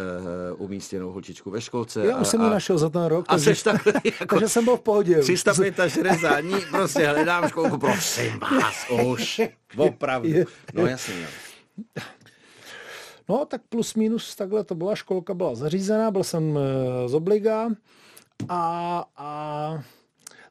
uh, 0.55 0.65
umístěnou 0.65 1.11
holčičku 1.11 1.51
ve 1.51 1.61
školce. 1.61 2.05
Já 2.05 2.17
už 2.17 2.27
jsem 2.27 2.41
ji 2.41 2.49
našel 2.49 2.77
za 2.77 2.89
ten 2.89 3.05
rok. 3.05 3.25
A 3.27 3.33
takže, 3.33 3.63
tak, 3.63 3.85
jako 4.19 4.35
takže 4.35 4.49
jsem 4.49 4.65
byl 4.65 4.77
v 4.77 4.81
pohodě. 4.81 5.19
365 5.19 6.41
dní, 6.41 6.55
prostě 6.71 7.07
hledám 7.07 7.49
školku, 7.49 7.77
prosím 7.77 8.39
vás, 8.39 8.89
už, 9.05 9.41
opravdu. 9.77 10.29
No 10.73 10.85
jasně. 10.85 11.27
No, 13.29 13.45
tak 13.45 13.61
plus 13.69 13.95
minus 13.95 14.35
takhle 14.35 14.63
to 14.63 14.75
byla, 14.75 14.95
školka 14.95 15.33
byla 15.33 15.55
zařízená, 15.55 16.11
byl 16.11 16.23
jsem 16.23 16.59
z 17.05 17.13
obliga 17.13 17.69
a, 18.49 19.05
a 19.17 19.83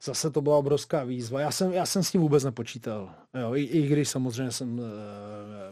zase 0.03 0.31
to 0.31 0.41
byla 0.41 0.57
obrovská 0.57 1.05
výzva. 1.05 1.41
Já 1.41 1.51
jsem, 1.51 1.73
já 1.73 1.87
jsem 1.87 2.03
s 2.03 2.11
tím 2.11 2.21
vůbec 2.21 2.45
nepočítal. 2.45 3.15
Jo, 3.41 3.55
i, 3.55 3.63
I 3.63 3.89
když 3.89 4.09
samozřejmě 4.09 4.53
jsem 4.53 4.81
e, 4.81 4.83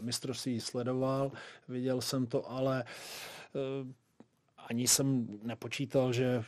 mistrovství 0.01 0.59
sledoval, 0.59 1.31
viděl 1.67 2.01
jsem 2.01 2.25
to, 2.25 2.51
ale 2.51 2.83
e, 2.83 2.85
ani 4.57 4.87
jsem 4.87 5.27
nepočítal, 5.43 6.13
že 6.13 6.25
e, 6.25 6.43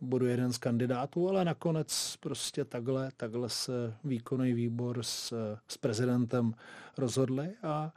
budu 0.00 0.26
jeden 0.26 0.52
z 0.52 0.58
kandidátů, 0.58 1.28
ale 1.28 1.44
nakonec 1.44 2.16
prostě 2.20 2.64
takhle, 2.64 3.10
takhle 3.16 3.48
se 3.48 3.94
výkonný 4.04 4.52
výbor 4.52 5.02
s, 5.02 5.34
s 5.68 5.76
prezidentem 5.76 6.54
rozhodli 6.98 7.52
a 7.62 7.92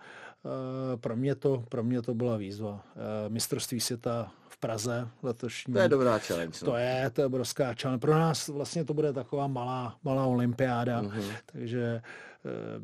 pro 0.96 1.16
mě 1.16 1.36
to, 1.36 1.64
pro 1.70 1.84
mě 1.84 2.02
to 2.02 2.14
byla 2.14 2.38
výzva. 2.38 2.86
Mistrovství 3.28 3.80
světa 3.80 4.32
Praze 4.62 5.08
letošní. 5.24 5.74
To 5.74 5.80
je 5.80 5.90
dobrá 5.90 6.18
challenge. 6.18 6.60
No. 6.62 6.72
To 6.72 6.78
je, 6.78 7.10
to 7.10 7.22
je 7.22 7.26
obrovská 7.26 7.74
challenge. 7.82 8.02
Pro 8.02 8.12
nás 8.12 8.48
vlastně 8.48 8.86
to 8.86 8.94
bude 8.94 9.14
taková 9.14 9.48
malá, 9.48 9.96
malá 10.04 10.26
olympiáda, 10.26 11.02
mm-hmm. 11.02 11.34
takže 11.46 12.02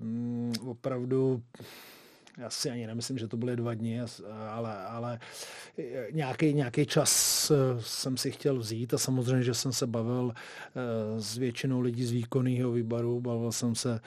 um, 0.02 0.54
opravdu 0.68 1.44
já 2.38 2.50
si 2.50 2.70
ani 2.70 2.88
nemyslím, 2.88 3.18
že 3.18 3.28
to 3.28 3.38
byly 3.38 3.56
dva 3.56 3.74
dny, 3.74 4.02
ale, 4.50 4.78
ale 4.78 5.20
nějaký, 6.12 6.54
nějaký 6.54 6.86
čas 6.86 7.52
eh, 7.52 7.56
jsem 7.80 8.18
si 8.18 8.32
chtěl 8.32 8.60
vzít 8.60 8.94
a 8.94 8.98
samozřejmě, 8.98 9.44
že 9.44 9.54
jsem 9.54 9.74
se 9.74 9.88
bavil 9.88 10.34
eh, 10.36 11.22
s 11.22 11.38
většinou 11.38 11.82
lidí 11.82 12.06
z 12.06 12.12
výkonného 12.12 12.72
výboru, 12.72 13.22
bavil 13.22 13.52
jsem 13.52 13.76
se 13.76 14.00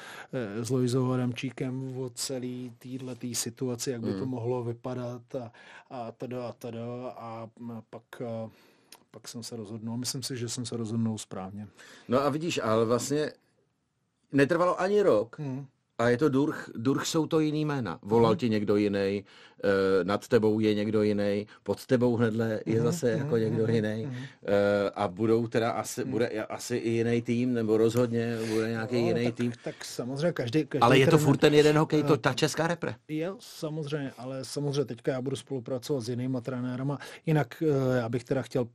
s 0.62 0.70
Lojzou 0.70 1.12
Adamčíkem 1.12 1.99
o 1.99 2.10
celý 2.10 2.72
téhle 2.78 3.14
tý 3.14 3.34
situaci, 3.34 3.90
jak 3.90 4.00
by 4.00 4.12
to 4.12 4.18
hmm. 4.18 4.28
mohlo 4.28 4.64
vypadat 4.64 5.34
a, 5.34 5.52
a 5.90 6.12
teda 6.12 6.49
a 6.49 6.52
teda 6.52 6.84
a 7.16 7.49
pak 7.90 8.22
pak 9.10 9.28
jsem 9.28 9.42
se 9.42 9.56
rozhodnul. 9.56 9.96
Myslím 9.96 10.22
si, 10.22 10.37
že 10.37 10.49
jsem 10.49 10.66
se 10.66 10.76
rozhodnul 10.76 11.18
správně. 11.18 11.68
No 12.08 12.20
a 12.20 12.28
vidíš, 12.28 12.60
ale 12.62 12.84
vlastně 12.84 13.32
netrvalo 14.32 14.80
ani 14.80 15.02
rok, 15.02 15.38
hmm 15.38 15.66
a 16.00 16.09
je 16.09 16.19
to 16.19 16.28
Durch, 16.28 16.71
Durch 16.75 17.07
jsou 17.07 17.26
to 17.26 17.40
jiný 17.40 17.64
jména. 17.64 17.99
Volal 18.02 18.33
mm. 18.33 18.38
ti 18.38 18.49
někdo 18.49 18.76
jiný, 18.76 19.25
uh, 19.64 19.71
nad 20.02 20.28
tebou 20.28 20.61
je 20.61 20.75
někdo 20.75 21.02
jiný, 21.02 21.47
pod 21.62 21.87
tebou 21.87 22.16
hnedle 22.16 22.61
je 22.66 22.78
mm. 22.78 22.85
zase 22.85 23.14
mm. 23.14 23.19
jako 23.19 23.37
někdo 23.37 23.66
mm. 23.66 23.75
jiný. 23.75 24.07
Uh, 24.07 24.12
a 24.95 25.09
budou 25.09 25.47
teda 25.47 25.71
asi, 25.71 26.04
bude 26.04 26.28
asi 26.28 26.76
i 26.76 26.90
jiný 26.90 27.23
tým, 27.23 27.54
nebo 27.54 27.76
rozhodně 27.76 28.37
bude 28.54 28.69
nějaký 28.69 29.02
no, 29.02 29.09
jiný 29.09 29.25
tak, 29.25 29.35
tým. 29.35 29.52
Tak 29.64 29.85
samozřejmě 29.85 30.33
každý, 30.33 30.66
každý 30.66 30.83
Ale 30.83 30.99
je 30.99 31.07
to 31.07 31.19
furt 31.19 31.37
ten 31.37 31.54
jeden 31.54 31.78
hokej, 31.78 32.02
to 32.02 32.16
ta 32.16 32.33
česká 32.33 32.66
repre. 32.66 32.95
Je, 33.09 33.33
samozřejmě, 33.38 34.12
ale 34.19 34.45
samozřejmě 34.45 34.85
teďka 34.85 35.12
já 35.12 35.23
budu 35.23 35.37
spolupracovat 35.37 36.00
s 36.00 36.09
jinýma 36.09 36.40
trenérama. 36.40 36.99
Jinak 37.26 37.62
já 37.97 38.09
bych 38.09 38.25
teda 38.25 38.42
chtěl 38.42 38.66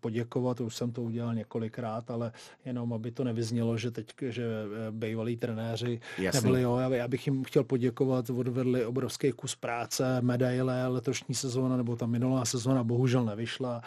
poděkovat, 0.00 0.60
už 0.60 0.76
jsem 0.76 0.92
to 0.92 1.02
udělal 1.02 1.34
několikrát, 1.34 2.10
ale 2.10 2.32
jenom 2.64 2.92
aby 2.92 3.10
to 3.10 3.24
nevyznělo, 3.24 3.78
že 3.78 3.90
teď, 3.90 4.06
že 4.28 4.44
bývalí 4.90 5.36
trenéři 5.36 6.00
Jasný. 6.18 6.38
nebyli 6.40 6.59
jo, 6.60 6.76
já, 6.76 7.08
bych 7.08 7.26
jim 7.26 7.44
chtěl 7.44 7.64
poděkovat, 7.64 8.30
odvedli 8.30 8.84
obrovský 8.84 9.32
kus 9.32 9.54
práce, 9.54 10.20
medaile, 10.20 10.86
letošní 10.86 11.34
sezóna, 11.34 11.76
nebo 11.76 11.96
ta 11.96 12.06
minulá 12.06 12.44
sezóna 12.44 12.84
bohužel 12.84 13.24
nevyšla, 13.24 13.82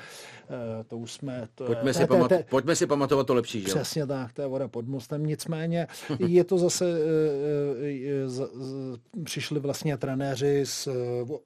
e, 0.79 0.83
to 0.83 0.97
už 0.97 1.11
jsme... 1.11 1.47
To, 1.55 1.65
pojďme, 1.65 1.93
si 1.93 2.07
pamat, 2.07 2.29
te, 2.29 2.45
pojďme 2.49 2.75
si 2.75 2.87
pamatovat 2.87 3.27
to 3.27 3.33
lepší, 3.33 3.61
že 3.61 3.67
Přesně 3.67 4.07
tak, 4.07 4.33
to 4.33 4.41
je 4.41 4.47
voda 4.47 4.67
pod 4.67 4.87
mostem, 4.87 5.25
nicméně 5.25 5.87
je 6.19 6.43
to 6.43 6.57
zase, 6.57 6.85
e, 6.85 7.87
e, 8.09 8.29
z, 8.29 8.49
z, 8.53 8.97
přišli 9.23 9.59
vlastně 9.59 9.97
trenéři 9.97 10.61
z, 10.65 10.87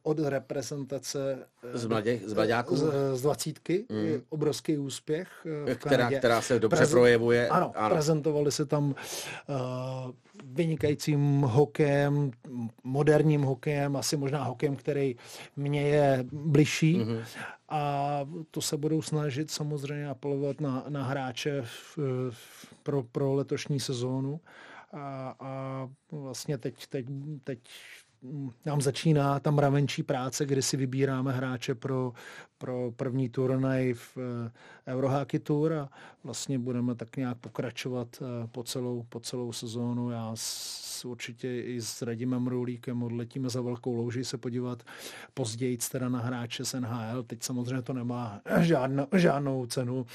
od 0.03 0.19
reprezentace 0.19 1.37
z, 1.73 1.85
mladě, 1.85 2.19
z 2.25 2.33
mladáků? 2.33 2.75
Z, 2.75 2.93
z 3.13 3.21
dvacítky, 3.21 3.85
mm. 3.89 4.21
obrovský 4.29 4.77
úspěch 4.77 5.27
v 5.65 5.75
která, 5.75 6.11
která 6.11 6.41
se 6.41 6.59
dobře 6.59 6.77
Prez, 6.77 6.89
projevuje. 6.89 7.49
Ano, 7.49 7.71
ano, 7.75 7.95
prezentovali 7.95 8.51
se 8.51 8.65
tam 8.65 8.85
uh, 8.85 8.95
vynikajícím 10.43 11.41
hokejem, 11.41 12.31
moderním 12.83 13.41
hokejem, 13.41 13.95
asi 13.95 14.17
možná 14.17 14.43
hokejem, 14.43 14.75
který 14.75 15.15
mě 15.55 15.81
je 15.81 16.25
bližší. 16.31 16.99
Mm-hmm. 16.99 17.23
A 17.69 18.19
to 18.51 18.61
se 18.61 18.77
budou 18.77 19.01
snažit 19.01 19.51
samozřejmě 19.51 20.07
apelovat 20.07 20.61
na, 20.61 20.85
na 20.89 21.03
hráče 21.03 21.61
v, 21.61 21.97
v, 22.29 22.73
pro, 22.83 23.03
pro 23.03 23.33
letošní 23.33 23.79
sezónu. 23.79 24.39
A, 24.93 25.35
a 25.39 25.89
vlastně 26.11 26.57
teď, 26.57 26.87
teď, 26.87 27.05
teď 27.43 27.59
nám 28.65 28.81
začíná 28.81 29.39
ta 29.39 29.51
mravenčí 29.51 30.03
práce, 30.03 30.45
kdy 30.45 30.61
si 30.61 30.77
vybíráme 30.77 31.31
hráče 31.31 31.75
pro, 31.75 32.13
pro 32.57 32.91
první 32.95 33.29
turnaj 33.29 33.93
v 33.93 34.17
eh, 34.17 34.93
Eurohockey 34.93 35.39
Tour 35.39 35.73
a 35.73 35.89
vlastně 36.23 36.59
budeme 36.59 36.95
tak 36.95 37.17
nějak 37.17 37.37
pokračovat 37.37 38.07
eh, 38.21 38.47
po 38.47 38.63
celou, 38.63 39.05
po 39.09 39.19
celou 39.19 39.51
sezónu. 39.51 40.09
Já 40.09 40.31
s, 40.35 41.05
určitě 41.05 41.61
i 41.61 41.81
s 41.81 42.01
Radimem 42.01 42.47
Rulíkem 42.47 43.03
odletíme 43.03 43.49
za 43.49 43.61
velkou 43.61 43.95
louži 43.95 44.25
se 44.25 44.37
podívat 44.37 44.83
později 45.33 45.77
teda 45.91 46.09
na 46.09 46.19
hráče 46.19 46.65
z 46.65 46.73
NHL. 46.73 47.23
Teď 47.23 47.43
samozřejmě 47.43 47.81
to 47.81 47.93
nemá 47.93 48.41
žádnou, 48.59 49.07
žádnou 49.15 49.65
cenu, 49.65 50.05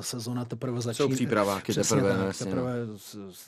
sezona 0.00 0.44
teprve 0.44 0.80
začíná. 0.80 1.08
Jsou 1.08 1.14
přípraváky 1.14 1.74
teprve. 1.74 2.18
Tak, 2.18 2.38
teprve 2.38 2.72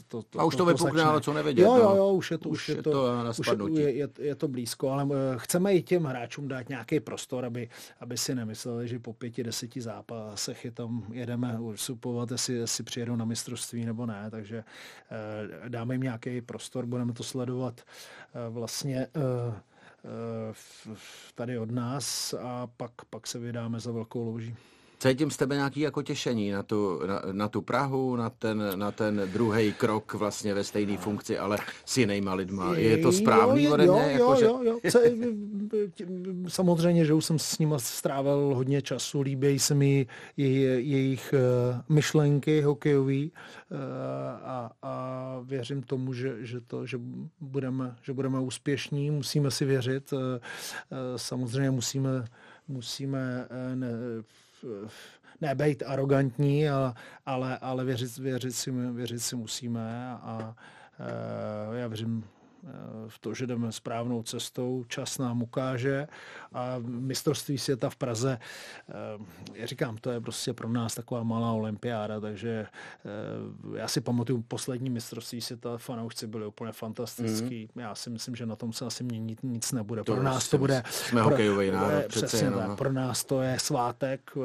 to, 0.09 0.23
to, 0.23 0.41
a 0.41 0.45
už 0.45 0.57
to, 0.57 0.59
to 0.59 0.65
vypukne, 0.65 1.03
ale 1.03 1.21
co 1.21 1.33
nevědět. 1.33 1.63
Jo, 1.63 1.77
jo, 1.77 1.95
jo, 1.97 2.13
už 2.13 2.31
je 2.31 2.39
to, 2.39 2.49
už, 2.49 2.69
je 2.69 2.83
to, 2.83 3.09
už 3.39 3.47
je, 3.47 3.83
je, 3.83 3.93
je, 3.93 4.09
je 4.19 4.35
to 4.35 4.49
blízko, 4.49 4.91
ale 4.91 5.09
eh, 5.11 5.35
chceme 5.37 5.75
i 5.75 5.83
těm 5.83 6.05
hráčům 6.05 6.49
dát 6.49 6.69
nějaký 6.69 7.01
prostor, 7.01 7.45
aby, 7.45 7.69
aby 8.01 8.19
si 8.19 8.35
nemysleli, 8.35 8.89
že 8.89 8.99
po 8.99 9.13
pěti, 9.13 9.45
deseti 9.45 9.81
zápasech 9.81 10.65
je 10.65 10.71
tam 10.71 11.05
jedeme 11.13 11.59
supovat, 11.75 12.31
jestli, 12.31 12.55
jestli 12.55 12.85
přijedou 12.85 13.17
na 13.17 13.25
mistrovství 13.25 13.85
nebo 13.85 14.07
ne, 14.07 14.29
takže 14.31 14.65
eh, 15.11 15.69
dáme 15.69 15.95
jim 15.95 16.03
nějaký 16.03 16.41
prostor, 16.41 16.87
budeme 16.87 17.13
to 17.13 17.23
sledovat 17.23 17.81
vlastně 18.51 19.07
tady 21.35 21.59
od 21.59 21.71
nás 21.71 22.35
a 22.35 22.67
pak, 22.77 22.91
pak 23.11 23.27
se 23.27 23.39
vydáme 23.39 23.81
za 23.81 23.93
velkou 23.93 24.25
louží. 24.25 24.57
Cítím 25.03 25.31
z 25.31 25.37
tebe 25.37 25.55
nějaký 25.55 25.81
jako 25.81 26.03
těšení 26.03 26.51
na 26.51 26.63
tu, 26.63 27.01
na, 27.07 27.23
na 27.33 27.49
tu 27.49 27.63
Prahu, 27.63 28.17
na 28.17 28.31
ten, 28.31 28.73
na 28.75 28.93
ten 28.93 29.23
druhý 29.33 29.73
krok 29.73 30.15
vlastně 30.15 30.55
ve 30.55 30.65
stejné 30.65 30.99
funkci, 30.99 31.39
ale 31.39 31.59
s 31.85 31.99
jinýma 31.99 32.35
lidma. 32.35 32.77
Je 32.77 32.99
to 32.99 33.13
správný 33.13 33.65
jo, 33.65 33.73
ode 33.73 33.83
mě? 33.83 33.93
Jo, 33.93 34.09
jako, 34.09 34.35
jo, 34.41 34.61
jo, 34.65 34.79
jo. 34.85 34.91
Samozřejmě, 36.49 37.05
že 37.05 37.15
už 37.15 37.25
jsem 37.25 37.39
s 37.39 37.59
nimi 37.59 37.75
strávil 37.79 38.53
hodně 38.55 38.83
času, 38.83 39.21
líbí 39.21 39.59
se 39.59 39.75
mi 39.75 40.07
jejich 40.37 41.35
uh, 41.35 41.81
myšlenky 41.97 42.61
hokejový 42.61 43.33
uh, 43.71 43.79
a, 44.43 44.71
a 44.83 45.37
věřím 45.45 45.83
tomu, 45.83 46.13
že, 46.13 46.37
že, 46.41 46.61
to, 46.61 46.87
že, 46.87 46.99
budeme, 47.41 47.97
že 48.03 48.13
budeme 48.13 48.41
úspěšní, 48.41 49.11
musíme 49.11 49.51
si 49.51 49.65
věřit. 49.65 50.13
Uh, 50.13 50.21
samozřejmě 51.17 51.71
musíme 51.71 52.25
musíme 52.69 53.49
ne, 53.75 53.89
ne 55.41 55.55
být 55.55 55.83
arrogantní, 55.87 56.69
ale, 56.69 56.95
ale, 57.27 57.59
ale 57.59 57.85
věřit, 57.85 58.19
věřit, 58.19 58.53
si, 58.53 58.71
věřit 58.71 59.21
si 59.21 59.37
musíme 59.37 60.11
a 60.13 60.57
e, 61.75 61.79
já 61.79 61.89
věřím 61.89 62.25
v 63.09 63.19
to, 63.19 63.35
že 63.35 63.47
jdeme 63.47 63.73
správnou 63.73 64.23
cestou, 64.23 64.85
čas 64.89 65.19
nám 65.19 65.43
ukáže 65.43 66.07
a 66.53 66.75
mistrovství 66.79 67.59
světa 67.59 67.91
v 67.91 67.97
Praze, 67.97 68.39
eh, 68.89 68.93
já 69.55 69.67
říkám, 69.67 69.97
to 69.97 70.11
je 70.11 70.21
prostě 70.21 70.53
pro 70.53 70.69
nás 70.69 70.95
taková 70.95 71.23
malá 71.23 71.53
olympiáda, 71.53 72.21
takže 72.21 72.67
eh, 73.75 73.79
já 73.79 73.89
si 73.89 74.01
pamatuju 74.01 74.43
poslední 74.43 74.91
mistrovství 74.91 75.41
světa, 75.41 75.79
fanoušci 75.79 76.27
byli 76.27 76.47
úplně 76.47 76.73
fantastický. 76.73 77.69
Mm. 77.75 77.83
Já 77.83 77.95
si 77.95 78.11
myslím, 78.11 78.37
že 78.37 78.47
na 78.47 78.57
tom 78.57 78.73
se 78.73 78.85
asi 78.85 79.05
měnit 79.05 79.43
nic 79.43 79.73
nebude. 79.73 80.05
To 80.05 80.15
pro 80.15 80.23
nás 80.23 80.49
to 80.49 80.59
bude... 80.59 80.83
Jsme 80.91 81.21
pro, 81.21 81.31
hokejový 81.31 81.71
národ. 81.71 82.07
Přesně 82.07 82.51
tak. 82.51 82.79
Pro 82.79 82.93
nás 82.93 83.25
to 83.25 83.43
je 83.43 83.59
svátek, 83.59 84.31
eh, 84.37 84.43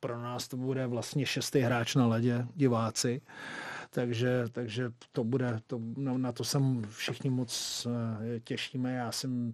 pro 0.00 0.22
nás 0.22 0.48
to 0.48 0.56
bude 0.56 0.86
vlastně 0.86 1.26
šestý 1.26 1.60
hráč 1.60 1.94
na 1.94 2.06
ledě, 2.06 2.46
diváci 2.54 3.20
takže, 3.90 4.44
takže 4.52 4.92
to 5.12 5.24
bude, 5.24 5.60
to, 5.66 5.80
no, 5.96 6.18
na 6.18 6.32
to 6.32 6.44
jsem 6.44 6.82
všichni 6.88 7.30
moc 7.30 7.86
eh, 7.90 8.40
těšíme. 8.40 8.92
Já 8.92 9.12
jsem 9.12 9.52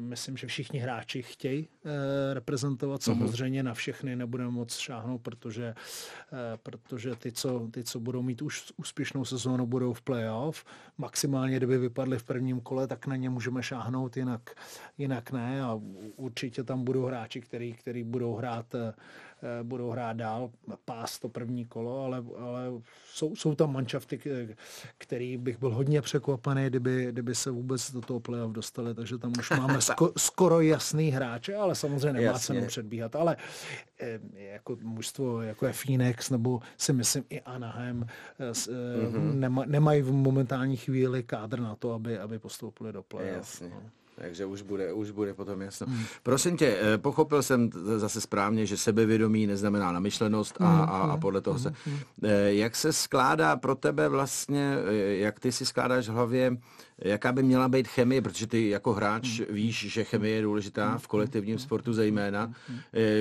Myslím, 0.00 0.36
že 0.36 0.46
všichni 0.46 0.78
hráči 0.78 1.22
chtějí 1.22 1.68
eh, 1.84 2.34
reprezentovat. 2.34 3.06
Mhm. 3.06 3.16
Samozřejmě 3.16 3.62
na 3.62 3.74
všechny 3.74 4.16
nebudeme 4.16 4.50
moc 4.50 4.76
šáhnout, 4.76 5.22
protože, 5.22 5.74
eh, 6.32 6.58
protože 6.62 7.16
ty, 7.16 7.32
co, 7.32 7.68
ty, 7.70 7.84
co 7.84 8.00
budou 8.00 8.22
mít 8.22 8.42
už 8.42 8.72
úspěšnou 8.76 9.24
sezónu, 9.24 9.66
budou 9.66 9.92
v 9.92 10.02
playoff. 10.02 10.64
Maximálně, 10.98 11.56
kdyby 11.56 11.78
vypadli 11.78 12.18
v 12.18 12.24
prvním 12.24 12.60
kole, 12.60 12.86
tak 12.86 13.06
na 13.06 13.16
ně 13.16 13.30
můžeme 13.30 13.62
šáhnout, 13.62 14.16
jinak, 14.16 14.50
jinak 14.98 15.32
ne. 15.32 15.62
A 15.62 15.80
určitě 16.16 16.64
tam 16.64 16.84
budou 16.84 17.04
hráči, 17.04 17.40
který, 17.40 17.72
který 17.72 18.04
budou 18.04 18.34
hrát 18.34 18.74
Eh, 19.42 19.64
budou 19.64 19.90
hrát 19.90 20.16
dál, 20.16 20.50
pás 20.84 21.18
to 21.18 21.28
první 21.28 21.64
kolo, 21.64 22.04
ale, 22.04 22.24
ale 22.38 22.70
jsou, 23.12 23.36
jsou 23.36 23.54
tam 23.54 23.72
manšafty, 23.72 24.20
který 24.98 25.36
bych 25.36 25.58
byl 25.58 25.74
hodně 25.74 26.02
překvapený, 26.02 26.66
kdyby, 26.66 27.06
kdyby 27.12 27.34
se 27.34 27.50
vůbec 27.50 27.92
do 27.92 28.00
toho 28.00 28.20
playoff 28.20 28.52
dostali, 28.52 28.94
takže 28.94 29.18
tam 29.18 29.32
už 29.38 29.50
máme 29.50 29.77
sko, 29.80 30.12
skoro 30.16 30.60
jasný 30.60 31.10
hráče, 31.10 31.56
ale 31.56 31.74
samozřejmě 31.74 32.12
nemá 32.12 32.32
Jasně. 32.32 32.54
cenu 32.54 32.66
předbíhat, 32.66 33.16
ale 33.16 33.36
eh, 34.00 34.20
jako 34.34 34.76
mužstvo, 34.82 35.42
jako 35.42 35.66
je 35.66 35.72
Phoenix, 35.72 36.30
nebo 36.30 36.60
si 36.76 36.92
myslím 36.92 37.24
i 37.30 37.40
Anaheim, 37.40 38.06
mm-hmm. 38.40 39.34
nema, 39.34 39.64
nemají 39.66 40.02
v 40.02 40.12
momentální 40.12 40.76
chvíli 40.76 41.22
kádr 41.22 41.60
na 41.60 41.74
to, 41.74 41.92
aby, 41.92 42.18
aby 42.18 42.38
postoupili 42.38 42.92
do 42.92 43.02
playoff. 43.02 43.36
Jasně. 43.36 43.68
No. 43.68 43.82
Takže 44.20 44.44
už 44.44 44.62
bude, 44.62 44.92
už 44.92 45.10
bude 45.10 45.34
potom 45.34 45.60
jasno. 45.62 45.86
Hmm. 45.86 46.04
Prosím 46.22 46.56
tě, 46.56 46.78
pochopil 46.96 47.42
jsem 47.42 47.70
zase 47.96 48.20
správně, 48.20 48.66
že 48.66 48.76
sebevědomí 48.76 49.46
neznamená 49.46 49.92
namyšlenost 49.92 50.56
a, 50.60 50.68
hmm, 50.68 50.80
a, 50.80 50.84
a 50.84 51.06
hmm, 51.06 51.20
podle 51.20 51.40
toho 51.40 51.58
se... 51.58 51.72
Hmm, 51.84 51.98
jak 52.46 52.76
se 52.76 52.92
skládá 52.92 53.56
pro 53.56 53.74
tebe 53.74 54.08
vlastně, 54.08 54.74
jak 55.08 55.40
ty 55.40 55.52
si 55.52 55.66
skládáš 55.66 56.08
v 56.08 56.12
hlavě, 56.12 56.56
jaká 56.98 57.32
by 57.32 57.42
měla 57.42 57.68
být 57.68 57.88
chemie, 57.88 58.22
protože 58.22 58.46
ty 58.46 58.68
jako 58.68 58.92
hráč 58.92 59.40
víš, 59.50 59.86
že 59.92 60.04
chemie 60.04 60.34
je 60.34 60.42
důležitá 60.42 60.98
v 60.98 61.06
kolektivním 61.06 61.58
sportu 61.58 61.92
zejména, 61.92 62.52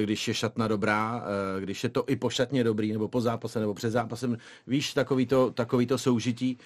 když 0.02 0.28
je 0.28 0.34
šatna 0.34 0.68
dobrá, 0.68 1.24
když 1.60 1.84
je 1.84 1.90
to 1.90 2.04
i 2.08 2.16
po 2.16 2.30
šatně 2.30 2.64
dobrý, 2.64 2.94
nebo 2.94 3.08
po 3.08 3.22
zápase, 3.22 3.60
nebo 3.60 3.74
před 3.74 3.92
zápasem, 3.92 4.38
víš, 4.68 4.94
takový 4.94 5.26
to, 5.26 5.52
takový 5.52 5.86
to 5.86 5.98
soužití 5.98 6.58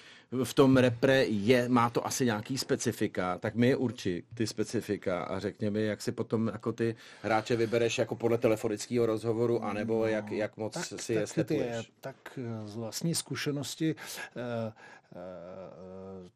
v 0.44 0.54
tom 0.54 0.76
repre 0.76 1.24
je, 1.24 1.68
má 1.68 1.90
to 1.90 2.06
asi 2.06 2.24
nějaký 2.24 2.58
specifika, 2.58 3.38
tak 3.38 3.54
mi 3.54 3.68
je 3.68 3.76
urči 3.76 4.24
ty 4.34 4.46
specifika 4.46 5.22
a 5.22 5.38
řekně 5.38 5.70
mi, 5.70 5.84
jak 5.84 6.02
si 6.02 6.12
potom 6.12 6.48
jako 6.48 6.72
ty 6.72 6.96
hráče 7.22 7.56
vybereš 7.56 7.98
jako 7.98 8.14
podle 8.14 8.38
telefonického 8.38 9.06
rozhovoru, 9.06 9.64
anebo 9.64 9.98
no, 9.98 10.06
jak, 10.06 10.30
jak 10.30 10.56
moc 10.56 10.74
tak, 10.74 10.84
si 10.84 11.14
tak 11.14 11.36
je 11.36 11.44
ty, 11.44 11.62
Tak 12.00 12.16
eh, 12.36 12.68
z 12.68 12.76
vlastní 12.76 13.14
zkušenosti. 13.14 13.94
Uh, 13.94 14.72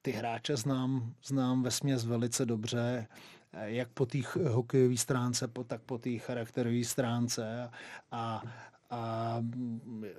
ty 0.02 0.10
hráče 0.10 0.56
znám, 0.56 1.14
znám 1.24 1.62
ve 1.62 1.70
směs 1.70 2.04
velice 2.04 2.46
dobře, 2.46 3.06
jak 3.64 3.88
po 3.88 4.06
té 4.06 4.18
hokejové 4.48 4.96
stránce, 4.96 5.48
tak 5.66 5.80
po 5.82 5.98
té 5.98 6.18
charakterové 6.18 6.84
stránce 6.84 7.70
a, 8.10 8.42
a 8.90 9.36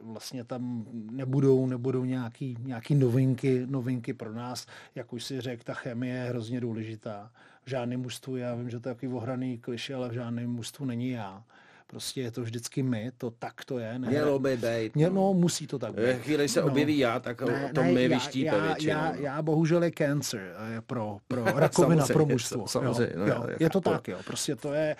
vlastně 0.01 0.43
tam 0.43 0.85
nebudou, 0.91 1.67
nebudou 1.67 2.05
nějaký, 2.05 2.57
nějaký 2.59 2.95
novinky, 2.95 3.65
novinky 3.65 4.13
pro 4.13 4.33
nás. 4.33 4.67
Jak 4.95 5.13
už 5.13 5.23
si 5.23 5.41
řekl, 5.41 5.63
ta 5.63 5.73
chemie 5.73 6.15
je 6.15 6.29
hrozně 6.29 6.61
důležitá. 6.61 7.31
V 7.65 7.69
žádném 7.69 8.01
mužstvu, 8.01 8.35
já 8.35 8.55
vím, 8.55 8.69
že 8.69 8.79
to 8.79 8.89
je 8.89 8.95
takový 8.95 9.13
ohraný 9.13 9.57
kliše, 9.57 9.95
ale 9.95 10.09
v 10.09 10.13
žádném 10.13 10.51
mužstvu 10.51 10.85
není 10.85 11.09
já. 11.09 11.43
Prostě 11.87 12.21
je 12.21 12.31
to 12.31 12.41
vždycky 12.41 12.83
my, 12.83 13.11
to 13.17 13.31
tak 13.31 13.65
to 13.65 13.79
je. 13.79 13.99
Ne? 13.99 14.09
Mělo 14.09 14.39
by 14.39 14.57
být. 14.57 14.95
No. 14.95 15.09
no, 15.09 15.33
musí 15.33 15.67
to 15.67 15.79
tak 15.79 15.93
být. 15.93 16.21
Chvíli 16.21 16.47
se 16.47 16.61
no. 16.61 16.67
objeví 16.67 16.97
já, 16.97 17.19
tak 17.19 17.41
ne, 17.41 17.71
to 17.75 17.81
ne, 17.81 17.91
my 17.91 18.07
vyštípe 18.07 18.55
já, 18.55 18.65
většinou. 18.65 18.91
Já, 18.93 19.15
já 19.15 19.41
bohužel 19.41 19.83
je 19.83 19.91
cancer 19.97 20.55
eh, 20.77 20.81
pro, 20.81 21.17
pro 21.27 21.43
rakovina 21.55 22.05
pro 22.07 22.25
mužstvo. 22.25 22.67
Samozřejmě, 22.67 23.13
jo, 23.15 23.25
no, 23.25 23.49
jo, 23.49 23.55
je 23.59 23.69
to 23.69 23.81
tak, 23.81 24.07
jo. 24.07 24.17
Prostě 24.25 24.55
to 24.55 24.73
je... 24.73 24.95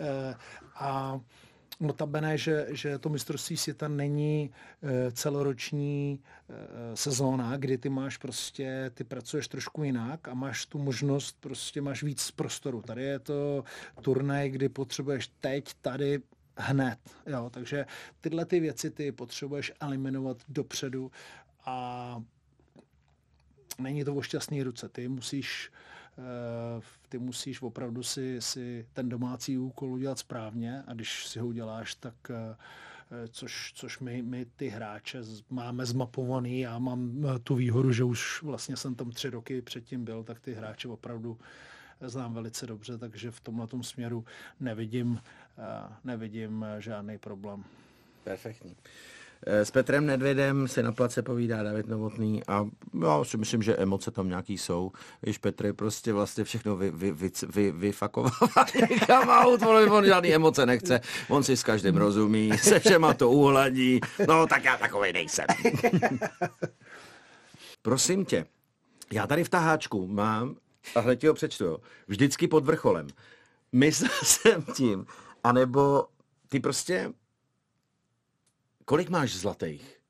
Uh, 0.00 0.34
a 0.74 1.20
Notabene, 1.80 2.38
že, 2.38 2.66
že 2.70 2.98
to 2.98 3.08
mistrovství 3.08 3.56
světa 3.56 3.88
není 3.88 4.50
e, 4.82 5.12
celoroční 5.12 6.20
e, 6.48 6.96
sezóna, 6.96 7.56
kdy 7.56 7.78
ty 7.78 7.88
máš 7.88 8.16
prostě, 8.16 8.90
ty 8.94 9.04
pracuješ 9.04 9.48
trošku 9.48 9.84
jinak 9.84 10.28
a 10.28 10.34
máš 10.34 10.66
tu 10.66 10.78
možnost, 10.78 11.36
prostě 11.40 11.80
máš 11.80 12.02
víc 12.02 12.30
prostoru. 12.30 12.82
Tady 12.82 13.02
je 13.02 13.18
to 13.18 13.64
turnaj, 14.00 14.50
kdy 14.50 14.68
potřebuješ 14.68 15.30
teď, 15.40 15.64
tady, 15.80 16.20
hned. 16.56 16.98
Jo, 17.26 17.50
takže 17.50 17.86
tyhle 18.20 18.44
ty 18.44 18.60
věci 18.60 18.90
ty 18.90 19.12
potřebuješ 19.12 19.72
eliminovat 19.80 20.36
dopředu 20.48 21.10
a 21.64 22.22
není 23.78 24.04
to 24.04 24.14
o 24.14 24.22
šťastný 24.22 24.62
ruce. 24.62 24.88
Ty 24.88 25.08
musíš 25.08 25.70
Eh, 25.70 25.93
ty 27.08 27.18
musíš 27.18 27.62
opravdu 27.62 28.02
si, 28.02 28.40
si 28.40 28.86
ten 28.92 29.08
domácí 29.08 29.58
úkol 29.58 29.92
udělat 29.92 30.18
správně 30.18 30.82
a 30.86 30.92
když 30.92 31.26
si 31.26 31.38
ho 31.38 31.46
uděláš, 31.46 31.94
tak 31.94 32.14
eh, 32.30 32.56
což, 33.28 33.72
což 33.74 33.98
my, 33.98 34.22
my 34.22 34.46
ty 34.56 34.68
hráče 34.68 35.22
máme 35.50 35.86
zmapovaný. 35.86 36.60
Já 36.60 36.78
mám 36.78 37.24
eh, 37.24 37.38
tu 37.38 37.54
výhodu, 37.54 37.92
že 37.92 38.04
už 38.04 38.42
vlastně 38.42 38.76
jsem 38.76 38.94
tam 38.94 39.10
tři 39.10 39.30
roky 39.30 39.62
předtím 39.62 40.04
byl, 40.04 40.24
tak 40.24 40.40
ty 40.40 40.54
hráče 40.54 40.88
opravdu 40.88 41.38
znám 42.00 42.34
velice 42.34 42.66
dobře, 42.66 42.98
takže 42.98 43.30
v 43.30 43.40
tomhle 43.40 43.68
směru 43.82 44.24
nevidím, 44.60 45.20
nevidím 46.04 46.66
žádný 46.78 47.18
problém. 47.18 47.64
Perfektní. 48.24 48.76
S 49.46 49.70
Petrem 49.70 50.06
Nedvědem 50.06 50.68
se 50.68 50.82
na 50.82 50.92
place 50.92 51.22
povídá 51.22 51.62
David 51.62 51.88
Novotný 51.88 52.42
a 52.48 52.66
já 53.02 53.24
si 53.24 53.36
myslím, 53.36 53.62
že 53.62 53.76
emoce 53.76 54.10
tam 54.10 54.28
nějaký 54.28 54.58
jsou. 54.58 54.92
Víš, 55.22 55.38
Petr 55.38 55.72
prostě 55.72 56.12
vlastně 56.12 56.44
všechno 56.44 56.76
vy, 56.76 56.90
vy, 56.90 57.12
vy, 57.12 57.30
vy, 57.48 57.72
vyfakovává 57.72 58.66
někam 58.90 59.28
on 59.90 60.04
žádný 60.06 60.34
emoce 60.34 60.66
nechce, 60.66 61.00
on 61.28 61.42
si 61.42 61.56
s 61.56 61.62
každým 61.62 61.96
rozumí, 61.96 62.58
se 62.58 62.80
všema 62.80 63.14
to 63.14 63.30
uhladí, 63.30 64.00
no 64.28 64.46
tak 64.46 64.64
já 64.64 64.76
takovej 64.76 65.12
nejsem. 65.12 65.46
Prosím 67.82 68.24
tě, 68.24 68.46
já 69.12 69.26
tady 69.26 69.44
v 69.44 69.48
taháčku 69.48 70.06
mám, 70.06 70.56
a 70.94 71.00
hned 71.00 71.16
ti 71.16 71.26
ho 71.26 71.34
přečtu, 71.34 71.78
vždycky 72.08 72.48
pod 72.48 72.64
vrcholem. 72.64 73.06
Myslel 73.72 74.10
jsem 74.22 74.62
tím, 74.62 75.06
anebo 75.44 76.06
ty 76.48 76.60
prostě 76.60 77.12
kolik 78.84 79.08
máš 79.08 79.34
zlatých? 79.36 80.00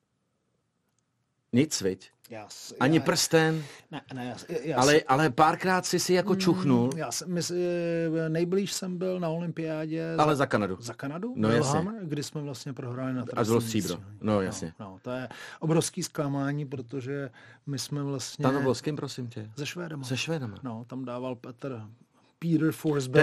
Nic, 1.53 1.81
viď? 1.81 2.11
Já, 2.31 2.49
s- 2.49 2.75
Ani 2.81 2.97
já, 2.99 3.03
prsten, 3.03 3.65
Ne, 3.91 4.01
ne, 4.15 4.25
já, 4.49 4.57
já, 4.63 4.81
ale, 4.81 5.01
ale 5.09 5.31
párkrát 5.31 5.87
si 5.87 6.01
si 6.01 6.13
jako 6.13 6.37
čuchnul, 6.37 6.91
Já 6.97 7.13
jsem, 7.13 7.33
my, 7.33 7.41
eh, 7.51 8.29
nejblíž 8.29 8.73
jsem 8.73 8.99
byl 8.99 9.21
na 9.21 9.29
olympiádě 9.29 10.15
ale 10.19 10.33
za, 10.35 10.39
za 10.39 10.47
Kanadu. 10.47 10.77
za 10.81 10.95
Kanadu, 10.95 11.35
No, 11.37 11.49
Lillehammer, 11.49 11.95
kdy 12.05 12.23
jsme 12.23 12.41
vlastně 12.43 12.73
prohráli 12.73 13.13
na 13.15 13.23
A 13.23 13.25
bylo 13.25 13.35
trestním 13.45 13.61
stříbro. 13.61 13.89
střídání. 13.95 14.19
No, 14.21 14.41
jasně. 14.41 14.73
No, 14.81 14.87
no, 14.91 14.99
to 15.03 15.11
je 15.11 15.29
obrovský 15.61 16.03
zklamání, 16.03 16.67
protože 16.67 17.31
my 17.67 17.79
jsme 17.79 18.03
vlastně 18.03 18.43
Tam 18.43 18.63
bylo 18.63 18.75
s 18.75 18.81
kým, 18.81 18.97
prosím 18.97 19.27
tě? 19.29 19.51
ze 19.57 19.67
Švédama. 19.67 20.05
Se 20.05 20.17
Švédama. 20.17 20.57
No, 20.63 20.85
tam 20.89 21.05
dával 21.05 21.35
Petr. 21.35 21.83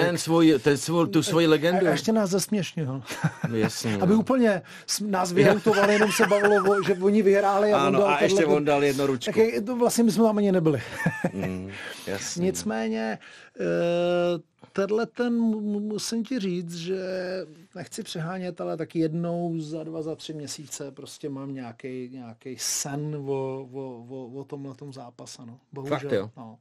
Ten 0.05 0.17
svůj, 0.17 0.59
ten 0.63 0.77
svůj, 0.77 1.07
tu 1.09 1.23
svoji 1.23 1.47
legendu. 1.47 1.87
A 1.87 1.89
ještě 1.89 2.11
nás 2.11 2.29
zesměšnil. 2.29 3.03
Jasně, 3.53 3.97
Aby 3.97 4.13
no. 4.13 4.19
úplně 4.19 4.61
nás 5.07 5.31
vyhoutovali, 5.31 5.93
jenom 5.93 6.11
se 6.11 6.27
bavilo, 6.27 6.71
o- 6.71 6.83
že 6.83 6.93
oni 6.93 7.21
vyhráli 7.21 7.73
a 7.73 7.77
on 7.77 7.83
Ano, 7.87 7.99
dal 7.99 8.09
a 8.09 8.23
ještě 8.23 8.45
on 8.45 8.65
dal 8.65 8.83
jedno 8.83 9.07
ručku. 9.07 9.31
Tak 9.39 9.65
to 9.65 9.75
vlastně 9.75 10.03
my 10.03 10.11
jsme 10.11 10.23
tam 10.23 10.37
ani 10.37 10.51
nebyli. 10.51 10.81
Mm, 11.33 11.69
jasně. 12.07 12.45
Nicméně, 12.45 13.19
eh, 13.59 13.63
tenhle 14.73 15.05
ten, 15.05 15.33
mu- 15.33 15.61
mu- 15.61 15.79
musím 15.79 16.23
ti 16.23 16.39
říct, 16.39 16.75
že 16.75 16.99
nechci 17.75 18.03
přehánět, 18.03 18.61
ale 18.61 18.77
tak 18.77 18.95
jednou 18.95 19.59
za 19.59 19.83
dva, 19.83 20.01
za 20.01 20.15
tři 20.15 20.33
měsíce 20.33 20.91
prostě 20.91 21.29
mám 21.29 21.53
nějaký 21.53 22.09
nějaký 22.13 22.55
sen 22.59 23.15
o, 23.15 23.67
o, 23.73 24.05
o, 24.09 24.39
o 24.39 24.43
tomhle 24.43 24.73
zápase. 24.93 25.41
No. 25.45 25.59
Bohužel. 25.73 25.99
Fakt, 25.99 26.11
jo? 26.11 26.29
No. 26.37 26.57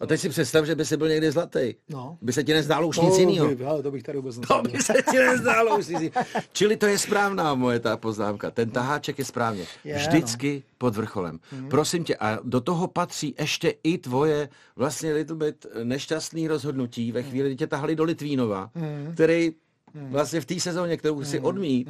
A 0.00 0.06
teď 0.06 0.20
si 0.20 0.28
představ, 0.28 0.64
že 0.66 0.74
by 0.74 0.84
si 0.84 0.96
byl 0.96 1.08
někdy 1.08 1.30
zlatý. 1.30 1.74
No. 1.88 2.18
By 2.22 2.32
se 2.32 2.44
ti 2.44 2.52
nezdálo 2.52 2.88
už 2.88 2.96
To 2.96 3.02
nic 3.02 3.18
jiného. 3.18 3.54
by- 3.54 3.64
ale 3.64 3.82
to 3.82 3.90
bych 3.90 4.02
tady 4.02 4.18
vůbec 4.18 4.38
To 4.38 4.54
nevěděl. 4.56 4.72
by 4.78 4.82
se 4.82 4.92
ti 5.10 5.16
nezdálo 5.18 5.78
už 5.78 5.86
nic 5.86 6.00
jiného. 6.00 6.26
Čili 6.52 6.76
to 6.76 6.86
je 6.86 6.98
správná 6.98 7.54
moje 7.54 7.80
ta 7.80 7.96
poznámka. 7.96 8.50
Ten 8.50 8.70
taháček 8.70 9.18
je 9.18 9.24
správně. 9.24 9.64
Je, 9.84 9.94
Vždycky 9.96 10.62
pod 10.78 10.96
vrcholem. 10.96 11.40
Prosím 11.70 12.04
tě, 12.04 12.16
a 12.16 12.38
do 12.44 12.60
toho 12.60 12.88
patří 12.88 13.34
ještě 13.38 13.74
i 13.84 13.98
tvoje 13.98 14.48
vlastně 14.76 15.12
little 15.12 15.36
bit 15.36 15.66
nešťastný 15.82 16.48
rozhodnutí 16.48 17.12
ve 17.12 17.22
chvíli, 17.22 17.48
kdy 17.48 17.56
tě 17.56 17.66
tahali 17.66 17.96
do 17.96 18.04
Litvínova, 18.04 18.70
který 19.14 19.52
vlastně 19.94 20.40
v 20.40 20.44
té 20.44 20.60
sezóně, 20.60 20.96
kterou 20.96 21.24
si 21.24 21.40
odmít, 21.40 21.88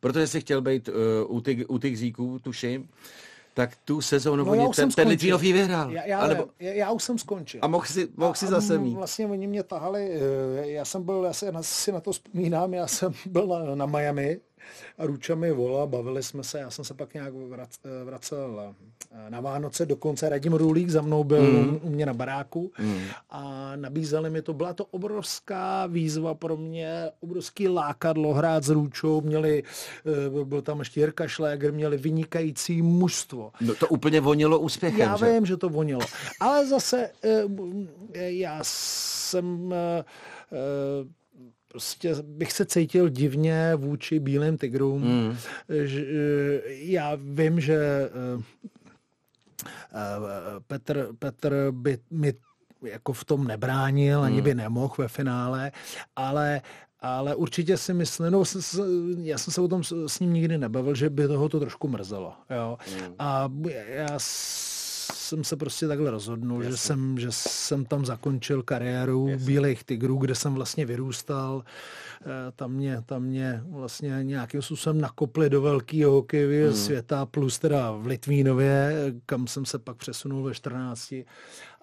protože 0.00 0.26
si 0.26 0.40
chtěl 0.40 0.62
být 0.62 0.88
uh, 0.88 1.36
u, 1.36 1.40
ty, 1.40 1.66
u 1.66 1.78
těch 1.78 1.98
zíků, 1.98 2.38
tuším, 2.38 2.88
tak 3.54 3.76
tu 3.84 4.00
sezónu 4.00 4.44
No, 4.44 4.52
oni, 4.52 4.68
ten, 4.76 4.90
ten 4.90 5.10
ji 5.10 5.52
vyhrál. 5.52 5.90
Já, 5.90 6.06
já, 6.06 6.20
Alebo, 6.20 6.48
já, 6.60 6.72
já 6.72 6.90
už 6.90 7.02
jsem 7.02 7.18
skončil. 7.18 7.60
a 7.62 7.66
mohl 7.66 7.84
si, 7.84 8.08
mohl 8.16 8.34
si 8.34 8.46
zase 8.46 8.78
mít. 8.78 8.94
Vlastně 8.94 9.26
oni 9.26 9.46
mě 9.46 9.62
tahali, 9.62 10.10
eh, 10.10 10.70
já 10.70 10.84
jsem 10.84 11.02
byl, 11.02 11.24
já 11.24 11.32
se 11.32 11.52
na, 11.52 11.62
si 11.62 11.92
na 11.92 12.00
to 12.00 12.12
vzpomínám, 12.12 12.74
já 12.74 12.86
jsem 12.86 13.12
byl 13.26 13.46
na, 13.46 13.74
na 13.74 13.86
Miami 13.86 14.40
a 14.98 15.06
Ruča 15.06 15.34
mi 15.34 15.52
volal, 15.52 15.86
bavili 15.86 16.22
jsme 16.22 16.44
se, 16.44 16.58
já 16.58 16.70
jsem 16.70 16.84
se 16.84 16.94
pak 16.94 17.14
nějak 17.14 17.32
eh, 17.34 18.04
vracel 18.04 18.74
eh, 19.10 19.30
na 19.30 19.40
Vánoce, 19.40 19.86
dokonce 19.86 20.28
Radim 20.28 20.52
Rulík 20.52 20.90
za 20.90 21.02
mnou 21.02 21.24
byl 21.24 21.42
mm. 21.42 21.80
u 21.82 21.88
mě 21.88 22.06
na 22.06 22.14
baráku 22.14 22.72
mm. 22.78 23.04
a 23.30 23.72
nabízeli 23.76 24.30
mi 24.30 24.42
to, 24.42 24.52
byla 24.52 24.74
to 24.74 24.84
obrovská 24.84 25.86
výzva 25.86 26.34
pro 26.34 26.56
mě, 26.56 27.10
obrovský 27.20 27.68
lákadlo 27.68 28.34
hrát 28.34 28.64
s 28.64 28.68
Růčou, 28.68 29.20
měli, 29.20 29.62
eh, 30.06 30.44
byl 30.44 30.62
tam 30.62 30.78
ještě 30.78 31.00
Jirka 31.00 31.28
Šléger, 31.28 31.72
měli 31.72 31.96
vynikající 31.96 32.82
mužstvo. 32.82 33.52
No, 33.60 33.74
to 33.74 33.88
úplně 33.88 34.20
vonilo 34.20 34.58
úspěchem, 34.58 35.00
Já 35.00 35.16
že? 35.16 35.32
vím, 35.32 35.46
že 35.46 35.56
to 35.56 35.68
vonilo. 35.68 36.00
Ale 36.40 36.66
zase 36.66 37.10
já 38.14 38.58
jsem 38.62 39.74
prostě 41.74 42.14
bych 42.22 42.52
se 42.52 42.64
cítil 42.64 43.08
divně 43.08 43.74
vůči 43.74 44.20
bílým 44.20 44.58
tigrům. 44.58 45.02
Mm. 45.02 45.36
Já 46.66 47.18
vím, 47.20 47.60
že 47.60 47.74
eh, 47.74 48.42
eh, 49.64 50.60
Petr, 50.66 51.08
Petr 51.18 51.68
by 51.70 51.98
mi 52.10 52.34
jako 52.82 53.12
v 53.12 53.24
tom 53.24 53.46
nebránil, 53.46 54.22
ani 54.22 54.42
by 54.42 54.54
nemohl 54.54 54.94
ve 54.98 55.08
finále, 55.08 55.72
ale 56.16 56.62
ale 57.00 57.34
určitě 57.34 57.76
si 57.76 57.94
myslím, 57.94 58.32
no, 58.32 58.42
já 59.22 59.38
jsem 59.38 59.52
se 59.52 59.60
o 59.60 59.68
tom 59.68 59.84
s, 59.84 60.20
ním 60.20 60.32
nikdy 60.32 60.58
nebavil, 60.58 60.94
že 60.94 61.10
by 61.10 61.28
toho 61.28 61.48
to 61.48 61.60
trošku 61.60 61.88
mrzelo. 61.88 62.32
Jo? 62.50 62.78
A 63.18 63.50
já 63.86 64.18
jsem 65.24 65.44
se 65.44 65.56
prostě 65.56 65.88
takhle 65.88 66.10
rozhodnul, 66.10 66.62
že 66.62 66.76
jsem, 66.76 67.18
že 67.18 67.28
jsem 67.30 67.84
tam 67.84 68.04
zakončil 68.04 68.62
kariéru 68.62 69.28
Bílých 69.44 69.84
tigrů, 69.84 70.16
kde 70.16 70.34
jsem 70.34 70.54
vlastně 70.54 70.86
vyrůstal. 70.86 71.64
Eh, 72.20 72.52
Tam 72.56 72.72
mě, 72.72 73.02
tam 73.06 73.22
mě 73.22 73.62
vlastně 73.66 74.18
nějakým 74.22 74.62
způsobem 74.62 75.00
nakopli 75.00 75.50
do 75.50 75.62
velkého 75.62 76.12
hokejového 76.12 76.68
hmm. 76.68 76.76
světa, 76.76 77.26
plus 77.26 77.58
teda 77.58 77.90
v 77.90 78.06
Litvínově, 78.06 78.92
kam 79.26 79.46
jsem 79.46 79.64
se 79.64 79.78
pak 79.78 79.96
přesunul 79.96 80.42
ve 80.42 80.54
14. 80.54 81.14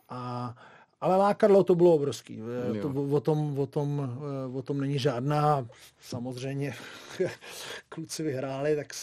A 0.09 0.55
ale 1.01 1.15
lákadlo 1.15 1.63
to 1.63 1.75
bylo 1.75 1.93
obrovský. 1.93 2.41
Eh, 2.75 2.81
To, 2.81 2.89
o, 2.89 3.19
tom, 3.19 3.59
o, 3.59 3.65
tom, 3.65 4.17
eh, 4.53 4.57
o 4.57 4.61
tom 4.61 4.81
není 4.81 4.99
žádná. 4.99 5.67
Samozřejmě 6.01 6.73
kluci 7.89 8.23
vyhráli, 8.23 8.75
tak, 8.75 8.93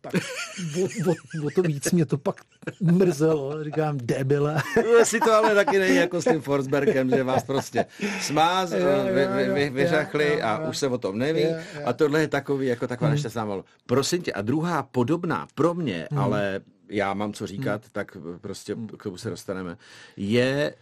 tak 0.00 0.14
o, 0.80 1.10
o, 1.10 1.46
o, 1.46 1.50
to 1.54 1.62
víc 1.62 1.92
mě 1.92 2.06
to 2.06 2.18
pak 2.18 2.40
mrzelo. 2.80 3.64
Říkám, 3.64 3.98
debile. 4.02 4.62
Jestli 4.98 5.20
to 5.20 5.32
ale 5.32 5.54
taky 5.54 5.78
není 5.78 5.96
jako 5.96 6.22
s 6.22 6.24
tím 6.24 6.40
Forsbergem, 6.40 7.10
že 7.10 7.22
vás 7.22 7.44
prostě 7.44 7.86
smáz, 8.20 8.72
vy, 8.72 9.26
vy, 9.36 9.52
vy, 9.52 9.70
vyřachli 9.70 10.42
a 10.42 10.68
už 10.68 10.78
se 10.78 10.88
o 10.88 10.98
tom 10.98 11.18
neví. 11.18 11.44
Hmm. 11.44 11.62
A 11.84 11.92
tohle 11.92 12.20
je 12.20 12.28
takový, 12.28 12.66
jako 12.66 12.86
taková 12.86 13.10
nešťastná 13.10 13.44
malo. 13.44 13.64
Prosím 13.86 14.22
tě, 14.22 14.32
a 14.32 14.42
druhá 14.42 14.82
podobná 14.82 15.46
pro 15.54 15.74
mě, 15.74 16.08
ale 16.16 16.60
já 16.88 17.14
mám 17.14 17.32
co 17.32 17.46
říkat, 17.46 17.82
Hmm. 17.82 17.90
tak 17.92 18.16
prostě 18.40 18.76
k 18.98 19.02
tomu 19.02 19.16
se 19.16 19.30
dostaneme, 19.30 19.76
je 20.16 20.74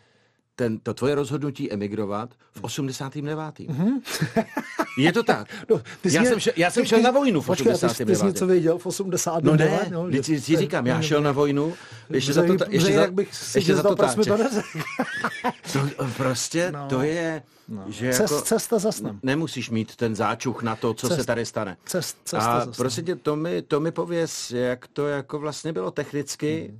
ten, 0.58 0.78
to 0.78 0.94
tvoje 0.94 1.14
rozhodnutí 1.14 1.72
emigrovat 1.72 2.30
v 2.52 2.64
89. 2.64 3.54
Je 4.98 5.12
to 5.12 5.22
tak. 5.22 5.46
No, 5.70 5.78
ty 6.00 6.14
já, 6.14 6.20
mě- 6.20 6.30
jsem 6.30 6.40
šel, 6.40 6.52
já 6.56 6.70
jsem 6.70 6.82
ty- 6.82 6.88
šel 6.88 7.02
na 7.02 7.10
vojnu 7.10 7.40
v 7.40 7.46
počkej, 7.46 7.72
a 7.72 7.74
ty 7.74 7.78
jsi- 7.78 7.86
89. 7.86 8.26
něco 8.34 8.46
věděl 8.46 8.78
v 8.78 8.86
89. 8.86 9.44
No 9.44 9.56
ne, 9.56 9.88
no, 9.90 10.02
no, 10.04 10.10
že- 10.10 10.40
si 10.40 10.56
říkám, 10.56 10.86
já 10.86 11.02
šel 11.02 11.22
na 11.22 11.32
vojnu, 11.32 11.74
ještě 12.10 12.32
za 12.32 12.42
to, 12.42 12.52
ještě 12.68 12.92
za, 12.92 13.06
ještě 13.54 13.74
za 13.76 13.82
to 13.82 13.94
to. 13.96 14.04
To, 15.72 15.80
prostě 16.16 16.72
No. 16.72 16.86
to 16.88 17.02
je, 17.02 17.42
že 17.88 18.12
Cest, 18.12 18.20
jako 18.32 18.44
cesta 18.44 18.78
za 18.78 18.92
snem. 18.92 19.20
nemusíš 19.22 19.70
mít 19.70 19.96
ten 19.96 20.16
záčuch 20.16 20.62
na 20.62 20.76
to, 20.76 20.94
co 20.94 21.06
Cest- 21.08 21.16
se 21.16 21.24
tady 21.26 21.46
stane. 21.46 21.76
cest- 21.86 22.16
cesta 22.24 22.52
a 22.52 22.66
prosím 22.76 23.04
tě, 23.04 23.16
to 23.16 23.36
mi, 23.36 23.62
to 23.62 23.80
mi 23.80 23.92
pověz, 23.92 24.50
jak 24.50 24.86
to 24.86 25.06
jako 25.08 25.38
vlastně 25.38 25.72
bylo 25.72 25.90
technicky, 25.90 26.66
Hmm. 26.68 26.78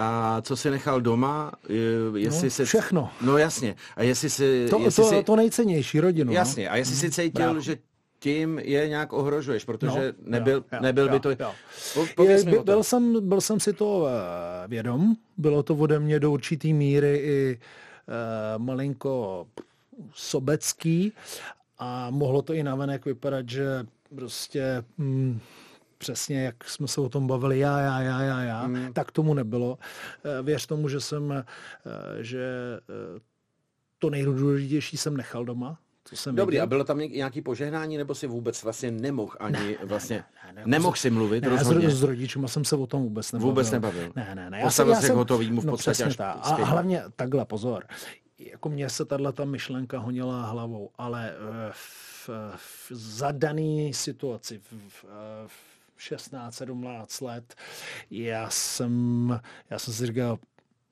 A 0.00 0.40
co 0.42 0.56
si 0.56 0.70
nechal 0.70 1.00
doma, 1.00 1.52
je- 1.68 2.20
jestli 2.20 2.46
No, 2.46 2.50
si... 2.50 2.64
všechno. 2.64 3.10
No 3.22 3.38
jasně. 3.38 3.74
A 3.96 4.02
jestli 4.02 4.30
si... 4.30 4.66
To, 4.70 4.78
jestli 4.78 5.02
to, 5.02 5.08
si 5.08 5.22
to 5.24 5.36
nejcennější, 5.36 6.00
rodinu. 6.00 6.32
jasně. 6.32 6.68
A 6.68 6.76
jestli 6.76 6.96
si 6.96 7.10
cítil, 7.10 7.30
Brácho. 7.44 7.60
že 7.60 7.78
tím 8.20 8.58
je 8.58 8.88
nějak 8.88 9.12
ohrožuješ, 9.12 9.64
protože 9.64 10.14
No, 10.22 10.30
nebyl, 10.30 10.54
jo, 10.56 10.64
jo, 10.72 10.78
nebyl 10.82 11.08
by 11.08 11.14
jo, 11.14 11.20
to... 11.20 11.30
jo. 11.30 11.52
Po, 12.14 12.22
Je, 12.24 12.44
by, 12.44 12.58
byl, 12.64 12.82
jsem, 12.82 13.28
byl 13.28 13.40
jsem 13.40 13.60
si 13.60 13.72
to 13.72 14.06
eh, 14.06 14.68
vědom, 14.68 15.14
bylo 15.36 15.62
to 15.62 15.74
ode 15.74 15.98
mě 15.98 16.20
do 16.20 16.30
určitý 16.32 16.72
míry 16.74 17.16
i 17.16 17.58
uh, 17.58 18.62
malinko 18.64 19.46
sobecký 20.14 21.12
a 21.78 22.10
mohlo 22.10 22.42
to 22.42 22.52
i 22.54 22.62
navenek 22.62 23.04
vypadat, 23.04 23.48
že 23.48 23.86
prostě 24.14 24.84
mm, 24.98 25.40
přesně 25.98 26.44
jak 26.44 26.64
jsme 26.64 26.88
se 26.88 27.00
o 27.00 27.08
tom 27.08 27.26
bavili, 27.26 27.58
já, 27.58 27.80
já, 27.80 28.00
já, 28.00 28.22
já, 28.22 28.40
já, 28.42 28.66
mm. 28.66 28.92
tak 28.92 29.12
tomu 29.12 29.34
nebylo. 29.34 29.78
Eh, 30.24 30.42
Věř 30.42 30.66
tomu, 30.66 30.88
že 30.88 31.00
jsem, 31.00 31.32
eh, 31.32 31.44
že 32.22 32.42
eh, 32.80 33.20
to 33.98 34.10
nejdůležitější 34.10 34.96
jsem 34.96 35.16
nechal 35.16 35.44
doma, 35.44 35.78
co 36.04 36.16
jsem 36.16 36.34
Dobrý, 36.34 36.54
viděl. 36.54 36.62
a 36.62 36.66
bylo 36.66 36.84
tam 36.84 36.98
nějaký 36.98 37.42
požehnání, 37.42 37.96
nebo 37.96 38.14
si 38.14 38.26
vůbec 38.26 38.62
vlastně 38.62 38.90
nemohl 38.90 39.36
ani 39.40 39.78
vlastně, 39.84 40.24
ne, 40.46 40.52
ne, 40.52 40.62
nemohl 40.66 40.96
si 40.96 41.10
mluvit 41.10 41.44
Ne, 41.44 41.48
rozhodně? 41.48 41.90
s, 41.90 42.00
s 42.00 42.02
rodičima 42.02 42.48
jsem 42.48 42.64
se 42.64 42.76
o 42.76 42.86
tom 42.86 43.02
vůbec 43.02 43.32
nebavil. 43.32 43.50
Vůbec 43.50 43.70
nebavil. 43.70 44.12
Ne, 44.16 44.34
ne, 44.34 44.50
ne. 44.50 44.62
Postavil 44.62 44.94
se 44.94 45.08
k 45.08 45.14
hotovýmu 45.14 45.60
v 45.60 45.66
podstatě 45.66 45.92
přesně 45.92 46.04
až 46.04 46.16
tak. 46.16 46.38
A, 46.42 46.64
hlavně 46.64 47.02
takhle, 47.16 47.44
pozor. 47.44 47.84
Jako 48.38 48.68
mně 48.68 48.88
se 48.88 49.04
tahle 49.04 49.32
ta 49.32 49.44
myšlenka 49.44 49.98
honila 49.98 50.46
hlavou, 50.46 50.90
ale 50.98 51.30
eh, 51.30 51.70
v, 51.72 52.30
v 52.56 52.90
zadaný 52.90 53.94
situaci, 53.94 54.58
v, 54.58 54.72
v, 54.72 55.04
v 55.46 55.77
16, 55.98 56.54
17 56.54 57.20
let, 57.20 57.54
já 58.10 58.50
jsem, 58.50 59.40
já 59.70 59.78
jsem 59.78 59.94
si 59.94 60.06
říkal, 60.06 60.38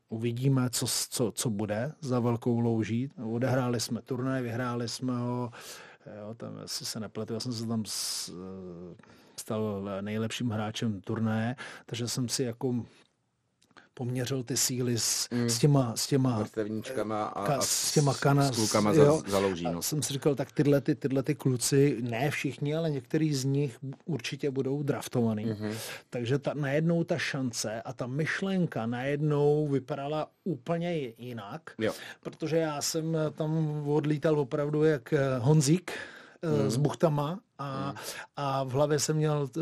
uvidíme, 0.09 0.71
co, 0.71 0.87
co, 1.11 1.33
co 1.33 1.51
bude 1.51 1.93
za 2.01 2.21
velkou 2.21 2.61
louží. 2.61 3.11
Odehráli 3.33 3.81
jsme 3.81 4.03
turnaj, 4.03 4.43
vyhráli 4.43 4.89
jsme 4.89 5.19
ho, 5.19 5.51
jo, 6.19 6.35
tam, 6.35 6.59
jestli 6.63 6.87
se 6.87 7.01
nepletu, 7.01 7.35
já 7.35 7.41
jsem 7.41 7.53
se 7.53 7.67
tam 7.67 7.85
s, 7.87 8.33
stal 9.37 9.89
nejlepším 10.01 10.51
hráčem 10.51 11.01
turnaje, 11.01 11.57
takže 11.87 12.09
jsem 12.09 12.29
si 12.29 12.43
jako 12.43 12.85
poměřil 13.99 14.43
ty 14.43 14.57
síly 14.57 14.99
s, 14.99 15.29
mm. 15.31 15.49
s 15.49 15.59
těma, 15.59 15.97
s 15.97 16.07
těma 16.07 16.39
vrstevníčkama 16.39 17.25
a, 17.25 17.47
ka, 17.47 17.61
s 17.61 17.93
těma 17.93 18.15
kana, 18.15 18.53
s 18.53 18.57
klukama 18.57 18.93
jo, 18.93 19.23
za, 19.27 19.31
za 19.31 19.39
louží, 19.39 19.65
no. 19.65 19.79
A 19.79 19.83
jsem 19.83 20.03
si 20.03 20.13
říkal, 20.13 20.35
tak 20.35 20.53
tyhle, 20.53 20.81
ty, 20.81 20.95
tyhle 20.95 21.23
ty 21.23 21.35
kluci, 21.35 21.97
ne 22.01 22.31
všichni, 22.31 22.75
ale 22.75 22.91
některý 22.91 23.35
z 23.35 23.45
nich 23.45 23.79
určitě 24.05 24.51
budou 24.51 24.83
draftovaný. 24.83 25.47
Mm-hmm. 25.47 25.75
Takže 26.11 26.39
ta, 26.39 26.55
najednou 26.55 27.05
ta 27.05 27.19
šance 27.19 27.83
a 27.83 27.93
ta 27.93 28.07
myšlenka 28.07 28.87
najednou 28.87 29.69
vypadala 29.69 30.31
úplně 30.45 31.13
jinak, 31.19 31.71
jo. 31.79 31.93
protože 32.21 32.57
já 32.57 32.83
jsem 32.83 33.17
tam 33.35 33.83
odlítal 33.89 34.41
opravdu 34.41 34.85
jak 34.85 35.15
Honzík, 35.39 35.93
mm. 36.43 36.71
s 36.71 36.77
buchtama 36.77 37.41
a, 37.59 37.91
mm. 37.91 37.97
a 38.37 38.65
v 38.65 38.71
hlavě 38.71 38.99
jsem 38.99 39.17
měl 39.17 39.49
eh, 39.57 39.61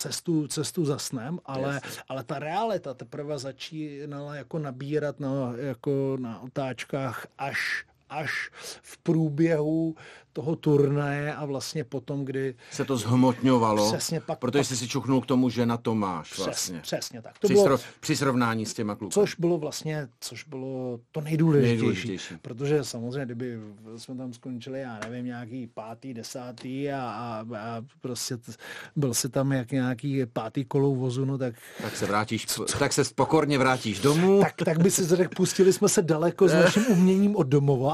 cestu, 0.00 0.48
cestu 0.48 0.84
za 0.84 0.98
snem, 0.98 1.38
ale, 1.44 1.80
ale 2.08 2.24
ta 2.24 2.38
realita 2.38 2.94
teprve 2.94 3.38
začínala 3.38 4.34
jako 4.34 4.58
nabírat 4.58 5.20
na, 5.20 5.52
jako 5.56 6.16
na 6.20 6.40
otáčkách 6.40 7.26
až 7.38 7.84
až 8.10 8.50
v 8.82 8.98
průběhu 8.98 9.94
toho 10.32 10.56
turnaje 10.56 11.34
a 11.34 11.44
vlastně 11.44 11.84
potom, 11.84 12.24
kdy... 12.24 12.54
Se 12.70 12.84
to 12.84 12.96
zhmotňovalo, 12.96 13.92
přesně 13.92 14.20
pak, 14.20 14.38
protože 14.38 14.58
pak, 14.58 14.66
jsi 14.66 14.76
si 14.76 14.88
čuchnul 14.88 15.20
k 15.20 15.26
tomu, 15.26 15.50
že 15.50 15.66
na 15.66 15.76
to 15.76 15.94
máš 15.94 16.32
přes, 16.32 16.44
vlastně. 16.44 16.80
Přesně 16.80 17.22
tak. 17.22 17.38
To 17.38 17.48
při, 17.48 17.54
bylo, 17.54 17.78
při 18.00 18.16
srovnání 18.16 18.66
s 18.66 18.74
těma 18.74 18.94
kluky. 18.94 19.14
Což 19.14 19.34
bylo 19.34 19.58
vlastně, 19.58 20.08
což 20.20 20.44
bylo 20.44 21.00
to 21.12 21.20
nejdůležitější, 21.20 21.72
nejdůležitější. 21.72 22.34
Protože 22.42 22.84
samozřejmě, 22.84 23.24
kdyby 23.24 23.58
jsme 23.96 24.16
tam 24.16 24.32
skončili, 24.32 24.80
já 24.80 25.00
nevím, 25.08 25.26
nějaký 25.26 25.66
pátý, 25.66 26.14
desátý 26.14 26.90
a, 26.90 27.00
a, 27.00 27.56
a 27.58 27.82
prostě 28.00 28.36
t, 28.36 28.52
byl 28.96 29.14
si 29.14 29.28
tam 29.28 29.52
jak 29.52 29.72
nějaký 29.72 30.26
pátý 30.26 30.64
kolou 30.64 30.94
vozu, 30.94 31.24
no 31.24 31.38
tak... 31.38 31.54
Tak 31.82 31.96
se 31.96 32.06
vrátíš, 32.06 32.46
tak 32.78 32.92
se 32.92 33.02
pokorně 33.14 33.58
vrátíš 33.58 34.00
domů. 34.00 34.40
Tak, 34.40 34.54
tak 34.64 34.82
by 34.82 34.90
si 34.90 35.06
řekl, 35.06 35.34
pustili 35.36 35.72
jsme 35.72 35.88
se 35.88 36.02
daleko 36.02 36.48
s 36.48 36.52
naším 36.64 36.84
uměním 36.88 37.36
od 37.36 37.46
domova. 37.46 37.92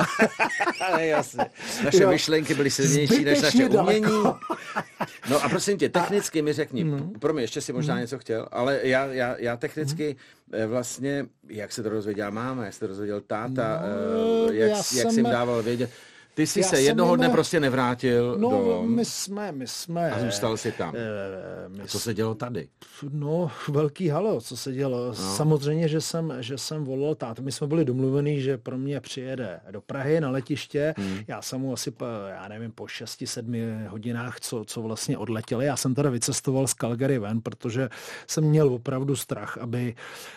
Jasně. 0.99 1.47
Naše 1.85 2.03
jo 2.03 2.11
myšlenky 2.41 2.55
byly 2.55 2.71
silnější 2.71 3.25
než 3.25 3.43
naše 3.43 3.69
umění. 3.69 4.07
No 5.31 5.45
a 5.45 5.49
prosím 5.49 5.79
tě, 5.79 5.89
technicky 5.89 6.43
mi 6.43 6.53
řekni, 6.53 6.85
mm. 6.85 7.13
pro 7.19 7.33
mě 7.33 7.43
ještě 7.43 7.61
si 7.61 7.73
možná 7.73 7.95
mm. 7.95 8.01
něco 8.01 8.19
chtěl, 8.19 8.49
ale 8.51 8.81
já, 8.83 9.07
já, 9.07 9.37
já 9.39 9.57
technicky 9.57 10.17
mm. 10.53 10.71
vlastně, 10.71 11.27
jak 11.49 11.73
se 11.73 11.83
to 11.83 11.91
dozvěděl 11.91 12.31
máma, 12.31 12.65
jak 12.65 12.75
se 12.75 12.81
to 12.81 12.87
dozvěděl 12.87 13.21
táta, 13.21 13.83
no, 13.83 14.51
eh, 14.51 14.55
jak, 14.55 14.71
jak 14.71 14.85
jsem... 14.85 15.11
jsi 15.11 15.21
jim 15.21 15.31
dával 15.31 15.63
vědět, 15.63 15.91
ty 16.37 16.47
jsi 16.47 16.61
Já 16.61 16.67
se 16.67 16.81
jednoho 16.81 17.17
dne 17.17 17.29
prostě 17.29 17.61
nevrátil 17.61 18.37
no, 18.39 18.51
do... 18.51 18.83
my 18.87 19.05
jsme, 19.05 19.53
my 19.53 19.67
jsme... 19.67 20.11
A 20.11 20.21
zůstal 20.21 20.57
jsi 20.57 20.73
tam. 20.73 20.95
E, 20.97 21.69
my 21.69 21.83
a 21.83 21.87
co 21.87 22.01
se 22.01 22.15
dělo 22.15 22.35
tady? 22.35 22.69
No, 23.13 23.51
velký 23.69 24.09
halo, 24.09 24.41
co 24.41 24.57
se 24.57 24.73
dělo. 24.73 25.07
No. 25.07 25.15
Samozřejmě, 25.15 25.89
že 25.89 26.01
jsem, 26.01 26.33
že 26.41 26.59
jsem 26.59 26.85
volal 26.85 27.15
tátu. 27.15 27.43
My 27.43 27.53
jsme 27.53 27.67
byli 27.67 27.85
domluvení, 27.85 28.41
že 28.41 28.59
pro 28.59 28.79
mě 28.79 29.01
přijede 29.01 29.61
do 29.71 29.81
Prahy 29.81 30.21
na 30.21 30.31
letiště. 30.31 30.95
Hmm. 30.97 31.19
Já 31.29 31.43
jsem 31.43 31.61
mu 31.61 31.73
asi, 31.73 31.91
po, 31.91 32.05
já 32.29 32.49
nevím, 32.49 32.73
po 32.73 32.85
6-7 32.85 33.89
hodinách, 33.89 34.41
co, 34.41 34.65
co 34.65 34.83
vlastně 34.83 35.19
odletěli. 35.19 35.67
Já 35.67 35.77
jsem 35.77 35.95
teda 35.95 36.11
vycestoval 36.11 36.67
z 36.67 36.75
Calgary 36.75 37.19
ven, 37.19 37.41
protože 37.41 37.89
jsem 38.27 38.45
měl 38.45 38.69
opravdu 38.69 39.17
strach, 39.17 39.59
aby, 39.59 39.95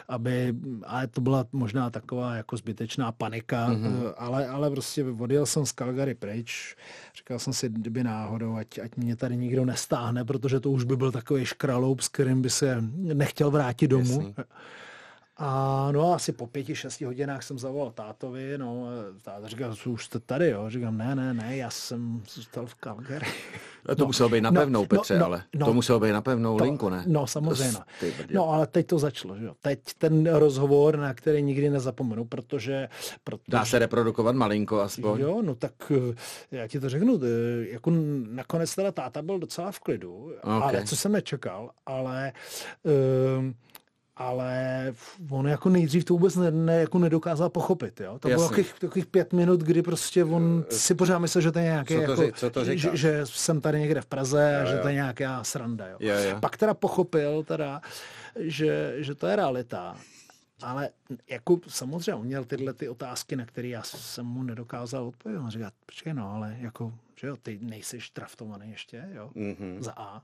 aby 0.08 0.54
ale 0.84 1.08
to 1.08 1.22
byla 1.22 1.46
možná 1.52 1.90
taková 1.90 2.36
jako 2.36 2.58
zbytečná 2.58 3.12
panika, 3.12 3.66
hmm. 3.66 4.04
ale, 4.18 4.48
ale 4.48 4.72
prostě 4.72 5.06
odjel 5.20 5.46
jsem 5.46 5.66
z 5.66 5.72
Calgary 5.72 5.89
Calgary 5.90 6.14
pryč. 6.14 6.76
Říkal 7.18 7.40
jsem 7.40 7.54
si, 7.54 7.70
kdyby 7.70 8.04
náhodou, 8.04 8.56
ať, 8.56 8.80
ať 8.80 8.96
mě 8.96 9.16
tady 9.16 9.38
nikdo 9.38 9.66
nestáhne, 9.66 10.26
protože 10.26 10.60
to 10.60 10.72
už 10.72 10.84
by 10.84 10.98
byl 10.98 11.12
takový 11.12 11.46
škraloup, 11.46 12.02
s 12.02 12.08
kterým 12.08 12.42
by 12.42 12.50
se 12.50 12.78
nechtěl 12.96 13.52
vrátit 13.52 13.88
domů. 13.88 14.22
Jasný. 14.22 14.36
A 15.42 15.92
no 15.92 16.14
asi 16.14 16.32
po 16.32 16.48
pěti, 16.48 16.76
šesti 16.76 17.06
hodinách 17.06 17.44
jsem 17.44 17.60
zavolal 17.60 17.92
tátovi, 17.92 18.58
no, 18.58 18.88
táta 19.22 19.48
říkal, 19.48 19.76
už 19.86 20.06
jste 20.06 20.20
tady, 20.20 20.50
jo? 20.50 20.70
Říkám, 20.70 20.98
ne, 20.98 21.16
ne, 21.16 21.34
ne, 21.34 21.58
já 21.58 21.70
jsem 21.70 22.22
zůstal 22.34 22.66
v 22.66 22.76
Calgary. 22.76 23.28
No, 23.90 23.96
to 23.96 24.04
no, 24.04 24.08
muselo 24.08 24.30
být 24.30 24.42
na 24.42 24.52
no, 24.52 24.62
pevnou, 24.62 24.82
no, 24.82 24.88
Petře, 24.88 25.20
no, 25.20 25.26
ale 25.26 25.44
no, 25.56 25.66
to 25.66 25.74
muselo 25.74 26.00
být 26.00 26.12
na 26.12 26.22
pevnou 26.22 26.58
to, 26.58 26.64
linku, 26.64 26.90
ne? 26.90 27.04
No, 27.08 27.28
samozřejmě. 27.28 27.80
No, 28.34 28.50
ale 28.50 28.68
teď 28.68 28.88
to 28.88 29.00
začalo, 29.00 29.38
že 29.38 29.46
jo. 29.46 29.56
Teď 29.62 29.80
ten 29.98 30.36
rozhovor, 30.36 30.98
na 30.98 31.14
který 31.14 31.42
nikdy 31.42 31.70
nezapomenu, 31.70 32.26
protože, 32.26 32.90
protože... 33.24 33.44
Dá 33.48 33.66
se 33.66 33.80
reprodukovat 33.80 34.36
malinko 34.36 34.80
aspoň. 34.80 35.20
Jo, 35.20 35.42
no 35.42 35.56
tak 35.56 35.92
eh, 35.92 36.16
já 36.52 36.68
ti 36.68 36.80
to 36.80 36.90
řeknu, 36.90 37.20
eh, 37.24 37.68
jako 37.70 37.92
nakonec 38.30 38.76
teda 38.76 38.92
táta 38.92 39.22
byl 39.22 39.40
docela 39.40 39.72
v 39.72 39.80
klidu, 39.80 40.34
okay. 40.42 40.60
ale 40.62 40.84
co 40.84 40.96
jsem 40.96 41.12
nečekal, 41.12 41.70
ale... 41.86 42.32
Um, 43.38 43.56
ale 44.20 44.94
on 45.30 45.48
jako 45.48 45.70
nejdřív 45.70 46.06
to 46.06 46.14
vůbec 46.14 46.36
ne, 46.36 46.52
ne, 46.52 46.76
jako 46.76 47.00
nedokázal 47.00 47.50
pochopit. 47.50 48.02
Jo? 48.02 48.20
To 48.20 48.30
Jasný. 48.30 48.40
bylo 48.40 48.50
takových, 48.50 48.74
takových 48.80 49.06
pět 49.06 49.34
minut, 49.34 49.62
kdy 49.62 49.82
prostě 49.82 50.24
on 50.24 50.66
eh, 50.70 50.74
si 50.74 50.96
pořád 50.96 51.20
myslel, 51.20 51.42
že 51.42 51.52
to 51.52 51.60
je 51.60 51.66
nějaké, 51.66 52.00
co 52.00 52.16
to, 52.16 52.24
jako, 52.24 52.38
co 52.38 52.50
to 52.50 52.66
že, 52.66 52.90
že, 52.94 53.22
jsem 53.24 53.62
tady 53.62 53.80
někde 53.80 54.02
v 54.02 54.06
Praze 54.06 54.54
jo, 54.56 54.62
a 54.62 54.66
že 54.70 54.76
jo. 54.76 54.82
to 54.82 54.88
je 54.88 54.94
nějaká 54.94 55.44
sranda. 55.44 55.88
Jo? 55.88 55.98
Jo, 56.00 56.16
jo. 56.16 56.38
Pak 56.40 56.58
teda 56.58 56.74
pochopil, 56.74 57.44
teda, 57.44 57.82
že, 58.40 58.96
že 58.98 59.16
to 59.16 59.28
je 59.28 59.36
realita. 59.36 59.96
Ale 60.62 60.90
jako 61.30 61.60
samozřejmě 61.68 62.14
on 62.14 62.26
měl 62.26 62.46
tyhle 62.46 62.74
ty 62.74 62.90
otázky, 62.90 63.36
na 63.36 63.46
které 63.46 63.68
já 63.68 63.84
jsem 63.84 64.26
mu 64.26 64.44
nedokázal 64.44 65.08
odpovědět. 65.08 65.44
On 65.44 65.50
říká, 65.50 65.72
počkej 65.86 66.14
no, 66.14 66.32
ale 66.32 66.58
jako, 66.60 66.94
že 67.16 67.28
jo, 67.28 67.36
ty 67.42 67.60
nejsi 67.62 68.00
traftovaný 68.14 68.72
ještě, 68.72 69.10
jo, 69.14 69.32
mm-hmm. 69.36 69.82
za 69.82 69.94
A 69.98 70.22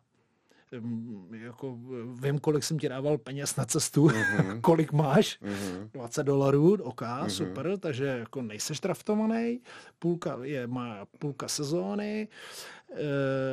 jako 1.32 1.78
vím, 2.14 2.40
kolik 2.40 2.64
jsem 2.64 2.80
ti 2.80 2.90
dával 2.90 3.18
peněz 3.18 3.56
na 3.56 3.66
cestu, 3.66 4.08
mm-hmm. 4.08 4.62
kolik 4.62 4.92
máš, 4.92 5.40
mm-hmm. 5.42 5.90
20 5.94 6.24
dolarů, 6.24 6.78
ok, 6.84 7.02
mm-hmm. 7.02 7.28
super, 7.28 7.78
takže 7.80 8.06
jako 8.06 8.42
nejseš 8.42 8.80
traftovaný, 8.80 9.60
půlka 10.00 10.38
je, 10.42 10.68
má 10.68 11.06
půlka 11.20 11.48
sezóny, 11.48 12.28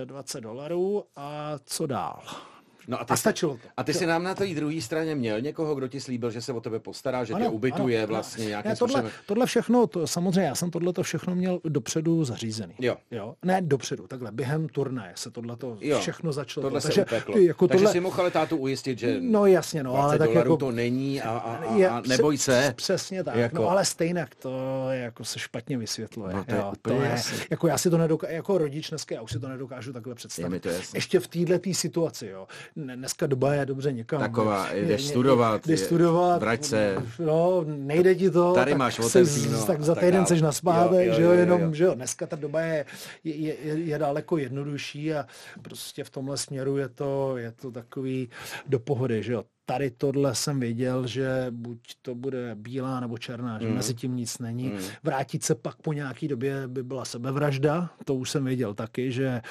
20 0.05 0.41
dolarů 0.41 1.05
a 1.17 1.53
co 1.65 1.87
dál? 1.87 2.23
No 2.88 3.01
a, 3.01 3.05
ty 3.05 3.12
a 3.12 3.16
stačilo 3.16 3.53
to. 3.53 3.68
A 3.77 3.85
ty 3.85 3.95
jsi 3.95 4.07
nám 4.07 4.23
na 4.23 4.35
té 4.35 4.47
druhé 4.47 4.81
straně 4.81 5.14
měl 5.14 5.40
někoho, 5.40 5.75
kdo 5.75 5.88
ti 5.88 6.01
slíbil, 6.01 6.31
že 6.31 6.42
se 6.42 6.53
o 6.53 6.61
tebe 6.61 6.79
postará, 6.79 7.25
že 7.25 7.35
ano, 7.35 7.45
tě 7.45 7.51
ubytuje 7.51 7.99
ano, 7.99 8.07
vlastně 8.07 8.45
nějakým 8.47 8.68
ne, 8.68 8.77
tohle, 8.77 8.92
způsobem. 8.92 9.12
Tohle 9.27 9.47
všechno, 9.47 9.87
to, 9.87 10.07
samozřejmě 10.07 10.42
já 10.42 10.55
jsem 10.55 10.71
tohle 10.71 10.92
to 10.92 11.03
všechno 11.03 11.35
měl 11.35 11.61
dopředu 11.64 12.25
zařízený. 12.25 12.75
Jo. 12.79 12.97
jo. 13.11 13.35
Ne 13.45 13.61
dopředu, 13.62 14.07
takhle 14.07 14.33
během 14.33 14.68
turnaje 14.68 15.12
se 15.16 15.31
tohle 15.31 15.57
to 15.57 15.79
všechno 16.01 16.33
začalo. 16.33 16.62
Tohle 16.62 16.81
to, 16.81 16.88
takže, 16.88 17.03
upeklo. 17.03 17.38
Jako 17.38 17.68
takže 17.68 17.85
tohle, 17.85 17.92
si 17.92 18.01
mohl 18.01 18.21
ale 18.21 18.31
tátu 18.31 18.57
ujistit, 18.57 18.99
že 18.99 19.16
no 19.21 19.47
jasně, 19.47 19.83
no, 19.83 19.95
ale 19.95 20.18
tak 20.18 20.35
jako, 20.35 20.57
to 20.57 20.71
není 20.71 21.23
a, 21.23 21.31
a, 21.31 21.57
a, 21.57 21.77
je, 21.77 21.88
a 21.88 22.03
neboj 22.09 22.38
se. 22.38 22.73
Přesně 22.77 23.25
tak, 23.25 23.35
jako, 23.37 23.62
no, 23.62 23.71
ale 23.71 23.85
stejně 23.85 24.27
to 24.38 24.87
jako 24.90 25.25
se 25.25 25.38
špatně 25.38 25.79
vysvětluje. 25.79 26.35
No, 26.35 26.45
to 26.45 26.55
je, 26.55 26.61
jo, 26.61 26.73
to 26.83 26.92
je 26.92 27.23
jako 27.51 27.66
já 27.66 27.79
si 27.79 27.90
to 27.90 27.99
nedokážu, 27.99 28.35
jako 28.35 28.59
rodič 28.59 28.90
dneska, 28.90 29.14
já 29.14 29.23
už 29.23 29.33
si 29.33 29.38
to 29.38 29.49
nedokážu 29.49 29.92
takhle 29.92 30.14
představit. 30.14 30.66
Ještě 30.95 31.21
v 31.21 31.29
této 31.29 31.71
situaci, 31.73 32.27
jo. 32.27 32.47
Dneska 32.77 33.27
doba 33.27 33.55
je 33.55 33.67
dobře 33.67 33.93
někam. 33.93 34.21
Taková, 34.21 34.73
jdeš 34.73 35.09
studovat, 35.09 35.67
jdeš 35.67 35.81
studovat, 35.81 36.41
vrať 36.41 36.65
se. 36.65 36.97
No, 37.19 37.65
nejde 37.67 38.15
ti 38.15 38.31
to. 38.31 38.53
Tady 38.55 38.75
máš 38.75 38.99
otevříno. 38.99 39.65
Tak 39.65 39.83
za 39.83 39.95
týden 39.95 40.27
seš 40.27 40.43
na 40.43 40.53
spátek, 40.53 41.15
že 41.15 41.23
jo, 41.23 41.31
jenom, 41.31 41.61
jo. 41.61 41.75
že 41.75 41.85
jo, 41.85 41.95
dneska 41.95 42.27
ta 42.27 42.37
doba 42.37 42.61
je, 42.61 42.85
je, 43.25 43.35
je, 43.35 43.79
je 43.79 43.99
daleko 43.99 44.39
jednodušší 44.39 45.15
a 45.15 45.27
prostě 45.63 46.05
v 46.05 46.11
tomhle 46.11 46.37
směru 46.37 46.77
je 46.77 46.89
to, 46.89 47.37
je 47.37 47.53
to 47.53 47.71
takový 47.71 48.29
do 48.67 48.79
pohody, 48.79 49.23
že 49.23 49.33
jo 49.33 49.45
tady 49.73 49.91
tohle 49.91 50.35
jsem 50.35 50.61
věděl, 50.61 51.07
že 51.07 51.47
buď 51.51 51.79
to 52.03 52.15
bude 52.15 52.55
bílá 52.55 53.01
nebo 53.01 53.19
černá, 53.19 53.59
že 53.61 53.69
mm. 53.69 53.75
mezi 53.75 53.95
tím 53.95 54.17
nic 54.17 54.39
není. 54.39 54.65
Mm. 54.65 54.79
Vrátit 55.03 55.45
se 55.45 55.55
pak 55.55 55.77
po 55.77 55.93
nějaký 55.93 56.29
době 56.29 56.69
by 56.69 56.83
byla 56.83 57.05
sebevražda, 57.05 57.91
to 58.05 58.15
už 58.15 58.31
jsem 58.31 58.45
věděl 58.45 58.75
taky, 58.75 59.13
že 59.13 59.43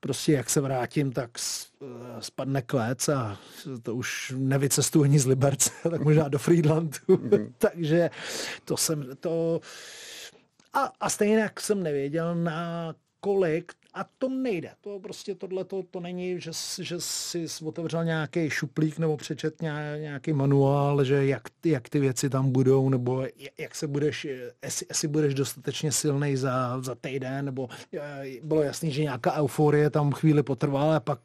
prostě 0.00 0.32
jak 0.32 0.50
se 0.50 0.60
vrátím, 0.60 1.12
tak 1.12 1.30
eh, 1.38 1.86
spadne 2.20 2.62
klec 2.62 3.08
a 3.08 3.38
to 3.82 3.94
už 3.94 4.34
nevycestuji 4.36 5.04
ani 5.04 5.18
z 5.18 5.26
Liberce, 5.26 5.70
tak 5.90 6.00
možná 6.00 6.28
do 6.28 6.38
Friedlandu. 6.38 6.98
Mm. 7.08 7.54
Takže 7.58 8.10
to 8.64 8.76
jsem, 8.76 9.06
to... 9.20 9.60
A, 10.72 10.92
a 11.00 11.10
stejně 11.10 11.38
jak 11.38 11.60
jsem 11.60 11.82
nevěděl, 11.82 12.34
na 12.34 12.94
kolik 13.20 13.72
a 13.94 14.04
to 14.18 14.28
nejde. 14.28 14.70
To 14.80 15.00
prostě 15.00 15.34
tohle 15.34 15.64
to, 15.64 15.82
to 15.90 16.00
není, 16.00 16.40
že, 16.40 16.50
že 16.80 16.96
si 17.00 17.46
otevřel 17.64 18.04
nějaký 18.04 18.50
šuplík 18.50 18.98
nebo 18.98 19.16
přečet 19.16 19.62
nějaký 19.98 20.32
manuál, 20.32 21.04
že 21.04 21.26
jak, 21.26 21.42
jak 21.64 21.88
ty 21.88 22.00
věci 22.00 22.30
tam 22.30 22.52
budou, 22.52 22.88
nebo 22.88 23.26
jak 23.58 23.74
se 23.74 23.86
budeš, 23.86 24.26
jestli, 24.62 24.86
jestli 24.88 25.08
budeš 25.08 25.34
dostatečně 25.34 25.92
silný 25.92 26.36
za, 26.36 26.80
za 26.80 26.94
týden, 26.94 27.44
nebo 27.44 27.68
eh, 27.94 28.24
bylo 28.42 28.62
jasný, 28.62 28.90
že 28.90 29.02
nějaká 29.02 29.32
euforie 29.32 29.90
tam 29.90 30.12
chvíli 30.12 30.42
potrvá, 30.42 30.82
ale 30.82 31.00
pak, 31.00 31.20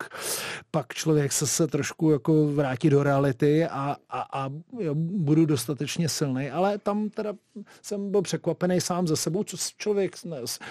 pak 0.72 0.94
člověk 0.94 1.32
se, 1.32 1.48
se 1.48 1.68
trošku 1.68 2.12
jako 2.12 2.48
vrátí 2.48 2.90
do 2.90 3.04
reality 3.04 3.66
a, 3.66 3.96
a, 4.10 4.26
a 4.34 4.50
jo, 4.80 4.96
budu 4.96 5.46
dostatečně 5.46 6.10
silný, 6.10 6.50
ale 6.50 6.78
tam 6.78 7.10
teda 7.10 7.34
jsem 7.82 8.12
byl 8.12 8.22
překvapený 8.22 8.82
sám 8.82 9.08
ze 9.08 9.16
sebou, 9.16 9.44
co 9.44 9.58
člověk, 9.78 10.16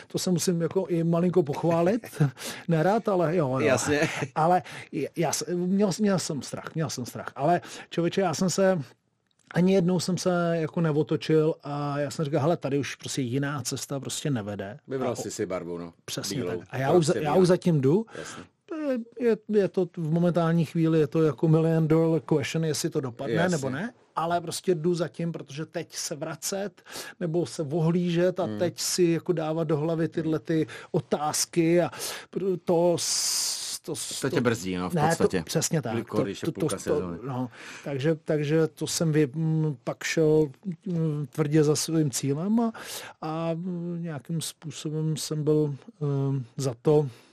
to 0.07 0.18
se 0.18 0.31
musím 0.31 0.62
jako 0.62 0.87
i 0.87 1.05
malinko 1.05 1.42
pochválit, 1.42 1.91
chválit, 1.98 2.33
nerad, 2.68 3.09
ale 3.09 3.37
jo. 3.37 3.48
jo. 3.48 3.59
Jasně. 3.59 4.09
Ale 4.35 4.62
já, 5.16 5.33
měl, 5.55 5.90
měl 5.98 6.18
jsem 6.18 6.42
strach, 6.42 6.74
měl 6.74 6.90
jsem 6.90 7.07
strach. 7.07 7.33
Ale 7.37 7.61
člověče, 7.90 8.20
já 8.20 8.35
jsem 8.35 8.50
se 8.50 8.78
ani 9.55 9.74
jednou 9.74 10.00
jsem 10.00 10.18
se 10.18 10.31
jako 10.52 10.81
neotočil 10.81 11.55
a 11.62 11.98
já 11.98 12.11
jsem 12.11 12.24
říkal, 12.24 12.40
hele, 12.40 12.57
tady 12.57 12.78
už 12.78 12.94
prostě 12.94 13.22
jiná 13.22 13.62
cesta 13.62 14.00
prostě 14.00 14.31
nevede. 14.31 14.78
Vybral 14.88 15.16
jsi 15.16 15.31
si 15.31 15.46
barvu, 15.46 15.78
no. 15.78 15.92
Přesně 16.05 16.37
Bílou. 16.37 16.59
tak. 16.59 16.68
A 16.70 16.76
já 16.76 16.92
už, 16.92 17.11
já 17.14 17.35
už 17.35 17.48
zatím 17.48 17.81
jdu. 17.81 18.07
Jasně. 18.18 18.44
Je, 18.88 18.98
je, 19.20 19.37
je 19.48 19.68
to 19.68 19.88
v 19.96 20.12
momentální 20.12 20.64
chvíli, 20.64 21.00
je 21.00 21.06
to 21.06 21.22
jako 21.22 21.48
million 21.48 21.88
dollar 21.88 22.20
question, 22.20 22.64
jestli 22.64 22.90
to 22.90 23.00
dopadne 23.00 23.35
Jasně. 23.35 23.56
nebo 23.56 23.70
ne, 23.70 23.92
ale 24.16 24.40
prostě 24.40 24.74
jdu 24.74 24.94
zatím, 24.94 25.32
protože 25.32 25.66
teď 25.66 25.94
se 25.94 26.16
vracet 26.16 26.82
nebo 27.20 27.46
se 27.46 27.62
ohlížet 27.62 28.40
a 28.40 28.44
hmm. 28.44 28.58
teď 28.58 28.80
si 28.80 29.02
jako 29.02 29.32
dávat 29.32 29.64
do 29.64 29.76
hlavy 29.76 30.08
tyhle 30.08 30.38
ty 30.38 30.66
otázky 30.90 31.82
a 31.82 31.90
to 32.64 32.96
to, 33.85 33.94
To 34.20 34.30
tě 34.30 34.40
brzdí, 34.40 34.76
no, 34.76 34.90
v 34.90 34.94
ne, 34.94 35.08
podstatě. 35.08 35.38
To, 35.38 35.44
přesně 35.44 35.82
tak. 35.82 35.92
Kdykoliv, 35.92 36.26
když 36.26 36.42
je 36.42 36.52
půlka 36.52 36.78
sezóny. 36.78 37.18
no, 37.22 37.50
takže, 37.85 38.14
takže 38.24 38.66
to 38.66 38.87
jsem 38.87 39.12
vy, 39.12 39.30
m, 39.35 39.76
pak 39.85 40.04
šel 40.04 40.50
m, 40.87 41.26
tvrdě 41.30 41.64
za 41.64 41.76
svým 41.76 42.11
cílem 42.11 42.61
a, 42.61 42.72
a 43.22 43.50
m, 43.50 44.02
nějakým 44.02 44.40
způsobem 44.40 45.16
jsem 45.16 45.44
byl 45.44 45.74
um, 45.98 46.44
za 46.56 46.74
to 46.82 47.06
eh, 47.06 47.32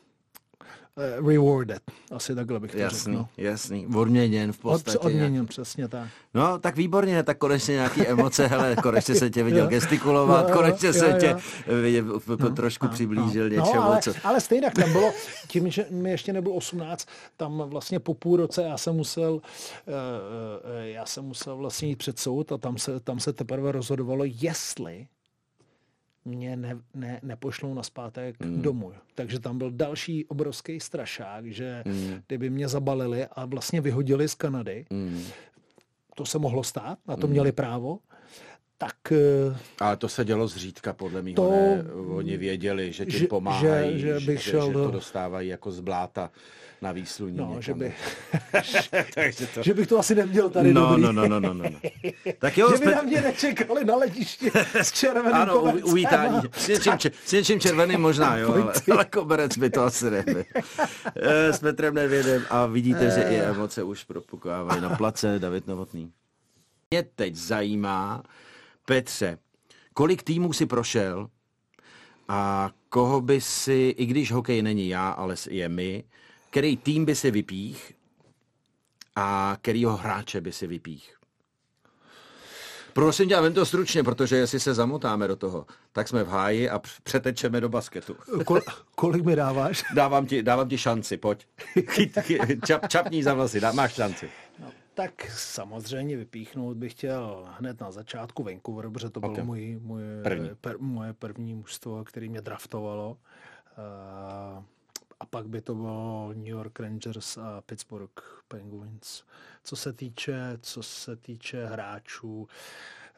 rewarded. 1.28 1.82
Asi 2.12 2.36
takhle 2.36 2.60
bych 2.60 2.72
to 2.72 2.78
Jasný, 2.78 3.14
řekl. 3.18 3.28
jasný. 3.38 3.88
Odměněn 3.96 4.52
v 4.52 4.64
No. 4.64 4.72
podstatě. 4.72 4.98
Od, 4.98 5.06
odměněn, 5.06 5.48
přesně 5.48 5.88
tak. 5.88 6.08
No, 6.34 6.60
tak 6.60 6.76
výborně, 6.76 7.24
tak 7.24 7.38
konečně 7.38 7.74
nějaký 7.74 8.08
emoce, 8.08 8.48
hele, 8.48 8.76
konečně 8.76 9.16
se 9.16 9.30
tě 9.30 9.44
viděl 9.44 9.68
gestikulovat, 9.70 10.50
jo, 10.50 10.56
konečně 10.56 10.88
jo, 10.88 10.94
se 10.94 11.10
jo. 11.10 11.18
tě 11.20 11.36
viděl, 11.82 12.20
no, 12.40 12.50
trošku 12.50 12.88
přiblížil 12.88 13.50
něčemu, 13.50 13.76
no, 13.76 13.84
ale, 13.84 14.02
co... 14.02 14.14
ale 14.24 14.42
stejně 14.42 14.72
tam 14.72 14.92
bylo, 14.92 15.14
tím, 15.48 15.72
že 15.72 15.86
mi 15.90 16.12
ještě 16.12 16.34
nebylo 16.34 16.56
18, 16.56 17.08
tam 17.38 17.64
vlastně 17.66 18.00
po 18.00 18.14
půl 18.14 18.38
roce 18.38 18.64
já 18.64 18.78
jsem 18.78 18.96
musel, 18.96 19.42
eh, 19.88 19.92
eh, 20.84 20.90
já 20.90 21.06
jsem 21.06 21.24
musel 21.26 21.58
vlastně 21.58 21.88
jít 21.88 21.96
před 21.96 22.20
soud 22.20 22.52
a 22.52 22.58
tam 22.58 22.78
se, 22.78 23.00
tam 23.00 23.20
se 23.20 23.34
teprve 23.34 23.72
rozhodovalo, 23.72 24.24
jestli 24.26 25.08
mě 26.30 26.56
ne, 26.56 26.78
ne, 26.94 27.20
nepošlou 27.24 27.74
na 27.74 27.84
zpátek 27.84 28.40
mm. 28.46 28.62
domů. 28.62 28.94
Takže 29.16 29.40
tam 29.40 29.58
byl 29.58 29.72
další 29.72 30.26
obrovský 30.26 30.80
strašák, 30.80 31.46
že 31.46 31.84
mm. 31.86 32.22
kdyby 32.28 32.50
mě 32.50 32.68
zabalili 32.68 33.26
a 33.26 33.46
vlastně 33.46 33.82
vyhodili 33.82 34.28
z 34.28 34.36
Kanady, 34.36 34.86
Mm. 34.90 35.24
to 36.16 36.26
se 36.26 36.40
mohlo 36.40 36.64
stát, 36.64 37.00
na 37.08 37.16
to 37.16 37.28
měli 37.28 37.52
právo, 37.52 38.00
tak 38.82 39.12
eh, 39.12 39.58
Ale 39.80 39.98
to 39.98 40.10
se 40.10 40.26
dělo 40.26 40.48
zřídka, 40.48 40.94
podle 40.94 41.22
mého. 41.22 41.36
To- 41.36 41.42
To... 41.42 41.52
Ne, 41.52 41.84
oni 42.16 42.38
věděli, 42.38 42.92
že 42.94 43.06
ti 43.06 43.18
Že- 43.18 43.28
pomáhají, 43.28 44.00
že- 44.00 44.20
že 44.20 44.26
bych 44.26 44.42
že, 44.44 44.52
šel 44.52 44.68
že 44.68 44.74
do- 44.74 44.84
to 44.86 44.92
dostávají 44.92 45.50
jako 45.50 45.72
z 45.72 45.80
bláta 45.80 46.32
na 46.82 46.92
výsluní. 46.92 47.38
no, 47.38 47.46
někam. 47.48 47.62
že, 47.62 47.74
by, 47.74 47.94
Takže 49.16 49.48
to... 49.48 49.64
že 49.64 49.74
bych 49.74 49.88
to 49.88 50.00
asi 50.00 50.16
neměl 50.16 50.50
tady 50.50 50.74
No, 50.74 50.88
dobrý. 50.90 51.02
no, 51.04 51.12
no, 51.12 51.28
no, 51.28 51.40
no, 51.40 51.54
no. 51.54 51.64
no. 51.70 51.80
Tak 52.40 52.58
jo, 52.58 52.68
že 52.72 52.78
by 52.78 52.84
jsme... 52.84 52.96
na 52.96 53.02
mě 53.02 53.22
nečekali 53.22 53.86
na 53.86 53.96
letišti 53.96 54.52
s 54.74 54.92
červeným 55.00 55.34
Ano, 55.36 55.56
u, 55.58 55.60
kobercem. 55.60 55.90
uvítání. 55.92 56.42
S 56.58 56.68
něčím, 56.68 56.94
s 57.26 57.32
něčím 57.32 57.60
červeným 57.60 58.00
možná, 58.02 58.38
jo, 58.38 58.54
ale, 58.54 58.74
ale 58.94 59.06
koberec 59.06 59.58
by 59.58 59.70
to 59.70 59.84
asi 59.84 60.12
nebyl. 60.12 60.44
Eh, 61.16 61.54
S 61.54 61.60
Petrem 61.60 61.94
Nedvědem 61.94 62.44
a 62.50 62.66
vidíte, 62.66 63.10
že 63.12 63.22
i 63.22 63.36
emoce 63.36 63.84
už 63.84 64.04
propukávají 64.04 64.82
na 64.82 64.90
place 64.96 65.40
David 65.40 65.68
Novotný. 65.68 66.12
Mě 66.92 67.04
teď 67.16 67.36
zajímá, 67.36 68.24
Petře, 68.90 69.38
kolik 69.94 70.24
týmů 70.24 70.54
si 70.54 70.66
prošel 70.66 71.30
a 72.28 72.72
koho 72.90 73.22
by 73.22 73.42
si, 73.42 73.96
i 73.98 74.06
když 74.06 74.32
hokej 74.32 74.62
není 74.62 74.90
já, 74.90 75.10
ale 75.10 75.36
je 75.50 75.70
my, 75.70 76.04
který 76.50 76.78
tým 76.78 77.06
by 77.06 77.16
si 77.16 77.32
vypích 77.32 77.94
a 79.16 79.58
kterýho 79.62 79.98
hráče 79.98 80.42
by 80.42 80.52
si 80.52 80.68
vypích? 80.68 81.16
Prosím 82.94 83.30
tě, 83.30 83.42
vem 83.42 83.54
to 83.54 83.66
stručně, 83.66 84.04
protože 84.04 84.36
jestli 84.36 84.60
se 84.60 84.74
zamotáme 84.74 85.28
do 85.28 85.36
toho, 85.36 85.66
tak 85.92 86.08
jsme 86.08 86.24
v 86.24 86.30
háji 86.30 86.70
a 86.70 86.82
přetečeme 87.04 87.62
do 87.62 87.70
basketu. 87.70 88.16
Kol, 88.46 88.60
kolik 88.96 89.26
mi 89.26 89.36
dáváš? 89.36 89.84
Dávám 89.94 90.26
ti, 90.26 90.44
dávám 90.44 90.70
ti 90.70 90.78
šanci, 90.78 91.18
pojď. 91.18 91.48
Čap, 92.66 92.88
čapní 92.88 93.24
za 93.24 93.34
vlasy, 93.34 93.60
dá, 93.60 93.72
máš 93.72 93.94
šanci. 93.94 94.30
Tak 95.00 95.32
samozřejmě 95.32 96.18
vypíchnout 96.18 96.78
bych 96.78 96.92
chtěl 96.92 97.48
hned 97.60 97.82
na 97.82 97.92
začátku 97.92 98.44
Vancouver, 98.44 98.90
protože 98.90 99.10
to 99.10 99.20
bylo 99.20 99.32
Ok. 99.32 99.40
můj, 99.40 99.80
můj, 99.82 100.02
První. 100.24 100.50
Per, 100.62 100.80
moje 100.80 101.14
první 101.14 101.54
mužstvo, 101.56 102.04
který 102.04 102.30
mě 102.30 102.42
draftovalo. 102.42 103.12
Uh, 103.12 104.64
a 105.20 105.26
pak 105.30 105.48
by 105.48 105.62
to 105.62 105.76
bylo 105.76 106.30
New 106.34 106.48
York 106.48 106.80
Rangers 106.80 107.38
a 107.38 107.62
Pittsburgh 107.62 108.12
Penguins. 108.48 109.24
Co 109.64 109.76
se 109.76 109.94
týče, 109.94 110.58
co 110.62 110.84
se 110.84 111.16
týče 111.16 111.66
hráčů, 111.66 112.48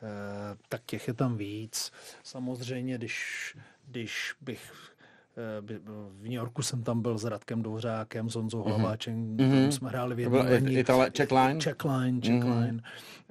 eh, 0.04 0.58
tak 0.70 0.82
těch 0.86 1.08
je 1.08 1.13
tam 1.13 1.38
víc. 1.38 1.91
Samozřejmě, 2.24 2.98
když, 2.98 3.58
když 3.88 4.36
bych 4.41 4.72
by- 4.74 4.90
v 5.36 6.24
New 6.24 6.32
Yorku 6.32 6.62
jsem 6.62 6.84
tam 6.84 7.02
byl 7.02 7.17
s 7.17 7.24
Radkem 7.26 7.62
Dvořákem, 7.63 8.30
s 8.30 8.36
Honzou 8.36 8.63
Hlaváčem, 8.63 9.38
mm-hmm. 9.38 9.67
jsme 9.70 9.89
hráli 9.89 10.15
v 10.15 10.30
Mhm. 10.30 10.36
Jednom 10.48 10.67
It- 10.72 10.78
Itala, 10.78 11.10
Czech 11.10 11.32
line? 11.32 11.60
Checkline, 11.62 12.22
checkline. 12.22 12.72
Mm-hmm. 12.72 12.82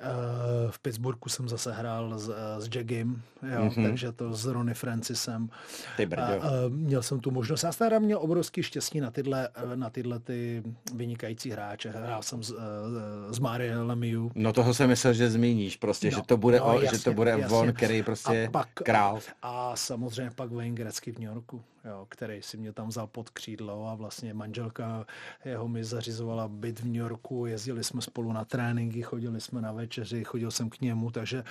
Uh, 0.01 0.71
v 0.71 0.79
Pittsburghu 0.79 1.29
jsem 1.29 1.49
zase 1.49 1.73
hrál 1.73 2.19
s, 2.19 2.29
eh, 2.29 2.61
s 2.61 2.69
Jaggim, 2.75 3.23
jo, 3.53 3.61
mm-hmm. 3.65 3.83
takže 3.89 4.13
to 4.13 4.33
s 4.35 4.47
Ronnie 4.47 4.75
Francisem. 4.75 5.49
Ty 5.97 6.07
brďo. 6.07 6.23
A, 6.23 6.35
a 6.35 6.41
měl 6.69 7.03
jsem 7.03 7.21
tu 7.21 7.31
možnost. 7.31 7.63
Já 7.63 7.73
jsem 7.73 7.87
teda 7.87 7.99
měl 7.99 8.19
obrovský 8.23 8.63
štěstí 8.63 9.01
na 9.01 9.11
tyhle, 9.11 9.49
eh, 9.55 9.77
na 9.77 9.91
tyhle 9.91 10.19
ty 10.21 10.63
vynikající 10.95 11.51
hráče. 11.51 11.91
Hrál 11.91 12.23
jsem 12.23 12.43
s, 12.43 12.51
eh, 12.51 13.35
s 13.35 13.39
Mario 13.39 13.87
Lemieux. 13.87 14.33
No 14.35 14.53
toho 14.53 14.75
jsem 14.75 14.89
myslel, 14.89 15.13
že 15.13 15.31
zmíníš 15.31 15.77
prostě, 15.77 16.07
No, 16.11 16.17
že 16.17 16.23
to 16.27 16.37
bude, 16.37 16.59
no, 16.59 16.75
o, 16.77 16.79
že 16.81 16.85
jasně, 16.85 16.99
to 16.99 17.13
bude 17.13 17.31
jasně. 17.31 17.57
on, 17.57 17.73
který 17.73 18.03
prostě 18.03 18.47
A 18.47 18.51
pak- 18.51 18.69
král. 18.75 19.19
A 19.43 19.77
samozřejmě 19.77 20.31
pak 20.35 20.51
Wayne 20.53 20.75
Gretzky 20.77 21.13
v 21.13 21.19
New 21.19 21.29
Yorku, 21.29 21.63
jo, 21.85 22.07
který 22.09 22.43
si 22.43 22.57
mě 22.57 22.73
tam 22.73 22.89
vzal 22.89 23.07
pod 23.07 23.31
křídlo 23.31 23.89
a 23.89 23.95
vlastně 23.95 24.35
manželka 24.35 25.07
jeho 25.45 25.69
mi 25.69 25.85
zařizovala 25.85 26.49
byt 26.49 26.81
v 26.81 26.85
New 26.85 26.95
Yorku, 26.95 27.47
jezdili 27.47 27.85
jsme 27.85 28.03
spolu 28.03 28.33
na 28.33 28.45
tréninky, 28.45 29.03
chodili 29.03 29.41
jsme 29.41 29.61
na 29.61 29.73
večeři, 29.73 30.25
chodil 30.25 30.51
jsem 30.51 30.71
k 30.71 30.81
němu, 30.81 31.11
takže 31.11 31.45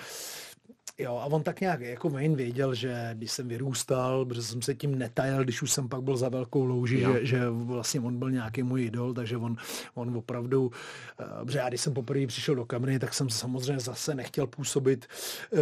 Jo, 1.00 1.16
a 1.16 1.26
on 1.26 1.44
tak 1.44 1.62
nějak, 1.62 1.82
jako 1.82 2.10
Wayne 2.10 2.36
věděl, 2.36 2.76
že 2.76 3.10
když 3.14 3.32
jsem 3.32 3.48
vyrůstal, 3.48 4.26
protože 4.26 4.44
jsem 4.44 4.62
se 4.62 4.76
tím 4.76 4.98
netajil, 4.98 5.44
když 5.44 5.62
už 5.62 5.72
jsem 5.72 5.90
pak 5.90 6.02
byl 6.02 6.18
za 6.18 6.30
velkou 6.30 6.66
louží, 6.66 7.00
že, 7.00 7.26
že 7.26 7.50
vlastně 7.50 8.00
on 8.00 8.20
byl 8.20 8.32
nějaký 8.32 8.64
můj 8.64 8.84
idol, 8.84 9.14
takže 9.14 9.38
on, 9.38 9.58
on 9.94 10.18
opravdu, 10.18 10.66
uh, 10.66 11.46
protože 11.46 11.58
já 11.58 11.70
když 11.70 11.82
jsem 11.82 11.94
poprvé 11.94 12.28
přišel 12.28 12.56
do 12.56 12.66
kamery, 12.66 13.00
tak 13.00 13.14
jsem 13.14 13.30
samozřejmě 13.30 13.80
zase 13.80 14.16
nechtěl 14.16 14.48
působit 14.48 15.08
uh, 15.52 15.60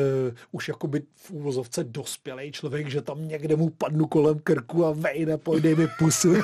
už 0.52 0.67
jako 0.67 0.88
by 0.88 1.02
v 1.15 1.32
úvozovce 1.32 1.84
dospělý 1.84 2.52
člověk, 2.52 2.89
že 2.89 3.02
tam 3.02 3.28
někde 3.28 3.56
mu 3.56 3.69
padnu 3.69 4.08
kolem 4.08 4.39
krku 4.39 4.86
a 4.86 4.91
Wayne, 4.91 5.38
pojď 5.38 5.78
mi 5.78 5.88
pusu. 6.00 6.34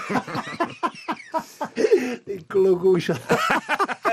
Ty 2.26 2.44
kluku. 2.48 2.98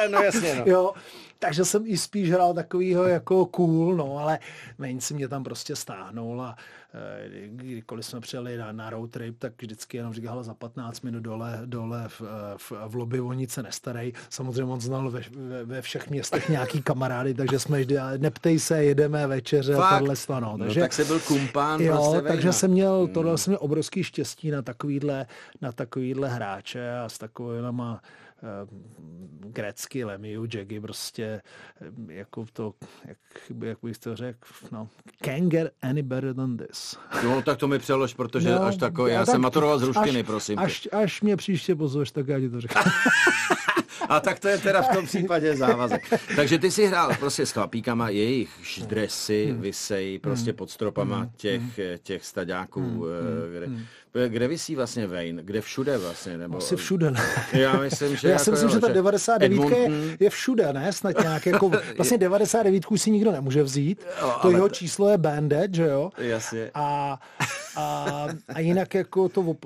No 0.09 0.23
jasně, 0.23 0.55
no. 0.55 0.65
Jo, 0.67 0.93
takže 1.41 1.65
jsem 1.65 1.83
i 1.87 1.99
spíš 1.99 2.31
hrál 2.31 2.55
takovýho 2.55 3.05
jako 3.05 3.47
cool, 3.47 3.97
no, 3.97 4.19
ale 4.19 4.39
Wayne 4.79 5.01
si 5.01 5.15
mě 5.15 5.29
tam 5.29 5.45
prostě 5.45 5.77
stáhnul 5.77 6.43
a 6.43 6.57
eh, 6.95 7.29
kdykoliv 7.47 8.07
jsme 8.07 8.21
přijeli 8.21 8.57
na, 8.57 8.73
na 8.73 8.91
road 8.91 9.11
trip, 9.11 9.39
tak 9.39 9.53
vždycky 9.63 9.97
jenom 9.97 10.15
říkal, 10.15 10.45
za 10.45 10.55
15 10.55 11.01
minut 11.01 11.21
dole, 11.21 11.61
dole 11.65 12.05
v, 12.09 12.23
v, 12.57 12.73
v 12.89 12.95
lobby 12.95 13.21
o 13.21 13.33
nic 13.33 13.53
se 13.53 13.63
nestarej. 13.63 14.13
Samozřejmě 14.29 14.73
on 14.73 14.81
znal 14.81 15.11
ve, 15.11 15.21
ve, 15.37 15.65
ve 15.65 15.83
všech 15.83 16.11
městech 16.11 16.49
nějaký 16.49 16.83
kamarády, 16.83 17.35
takže 17.35 17.59
jsme 17.59 17.81
vždy, 17.81 17.97
neptej 18.17 18.59
se, 18.59 18.85
jedeme 18.85 19.27
večeře, 19.27 19.75
Fakt? 19.75 19.99
tohle 19.99 20.17
sto, 20.17 20.41
no. 20.41 20.57
No, 20.57 20.65
Takže, 20.65 20.81
tak 20.81 20.93
se 20.93 21.05
byl 21.05 21.21
kumpán 21.21 21.81
Jo, 21.81 21.95
prostě 21.95 22.29
takže 22.29 22.37
Vejna. 22.37 22.53
jsem 22.53 22.71
měl, 22.71 23.09
tohle 23.09 23.39
jsem 23.39 23.51
měl 23.51 23.59
obrovský 23.63 24.05
štěstí 24.05 24.51
na 24.51 24.63
takovýhle, 24.63 25.27
na 25.61 25.73
takovýhle 25.73 26.29
hráče 26.29 26.99
a 26.99 27.09
s 27.09 27.19
takovýhlema 27.19 27.93
uh, 27.93 27.99
Grecky, 29.41 30.05
Lemieux, 30.05 30.55
Jaggy, 30.55 30.81
prostě 30.81 31.43
eh, 31.81 32.15
jako 32.15 32.47
to, 32.53 32.75
jak, 33.05 33.19
jak 33.65 33.79
bych 33.83 33.99
to 33.99 34.17
řekl, 34.17 34.49
no, 34.73 34.89
can 35.25 35.49
get 35.49 35.73
any 35.83 36.03
better 36.03 36.35
than 36.35 36.57
this. 36.57 36.99
No, 37.25 37.43
tak 37.43 37.59
to 37.59 37.69
mi 37.69 37.79
přelož, 37.79 38.15
protože 38.15 38.51
No, 38.51 38.63
až 38.63 38.77
takový, 38.77 39.13
já 39.13 39.25
tak 39.25 39.33
jsem 39.33 39.41
maturoval 39.41 39.79
z 39.79 39.83
ruštiny, 39.83 40.21
až, 40.21 40.27
prosím. 40.27 40.59
Až, 40.59 40.89
až 40.93 41.23
mě 41.23 41.37
příště 41.37 41.75
pozveš, 41.75 42.11
tak 42.11 42.29
já 42.29 42.41
ti 42.41 42.51
to 42.51 42.61
řeknu. 42.61 42.83
A 44.11 44.21
tak 44.21 44.39
to 44.39 44.49
je 44.49 44.59
teda 44.59 44.83
v 44.83 44.89
tom 44.97 45.07
případě 45.07 45.57
závazek. 45.57 46.03
Takže 46.37 46.59
ty 46.59 46.71
si 46.71 46.87
hrál 46.87 47.11
prostě 47.21 47.47
s 47.47 47.51
chlapíkama, 47.53 48.09
jejich 48.09 48.51
dresy 48.87 49.47
Hmm. 49.51 49.61
vysejí 49.61 50.19
prostě 50.19 50.53
pod 50.53 50.71
stropama 50.71 51.29
těch, 51.37 51.63
těch 52.03 52.25
staďáků. 52.25 52.81
Hmm. 52.81 53.03
eh, 53.65 53.91
Kde, 54.13 54.29
kde 54.29 54.49
vysí 54.49 54.77
vlastně 54.77 55.07
Wayne? 55.07 55.43
Kde 55.43 55.61
všude 55.61 55.99
vlastně? 55.99 56.39
Nebo, 56.39 56.57
Asi 56.59 56.77
všude, 56.77 57.11
ne? 57.11 57.21
Já 57.53 57.77
myslím, 57.81 58.17
že 58.17 58.29
Já 58.29 58.33
jako 58.33 58.45
si 58.45 58.51
myslím, 58.51 58.69
jo, 58.69 58.75
že 58.75 58.81
ta 58.81 58.89
99 58.89 59.53
je, 59.53 59.59
Edmonton- 59.59 60.17
je 60.21 60.31
všude, 60.31 60.73
ne? 60.73 60.93
Snad 60.93 61.21
nějak 61.23 61.47
jako, 61.47 61.71
vlastně 61.97 62.19
99 62.19 62.83
si 62.97 63.11
nikdo 63.11 63.33
nemůže 63.33 63.63
vzít. 63.63 64.07
Jo, 64.21 64.33
To 64.43 64.51
jeho 64.51 64.69
to- 64.69 64.75
číslo 64.75 65.09
je 65.11 65.19
Bandit, 65.19 65.75
že 65.75 65.87
jo? 65.87 66.11
Jasně. 66.19 66.71
A 66.75 67.19
A, 67.77 68.27
a 68.49 68.61
jinak 68.61 68.95
jako 68.95 69.29
to, 69.29 69.57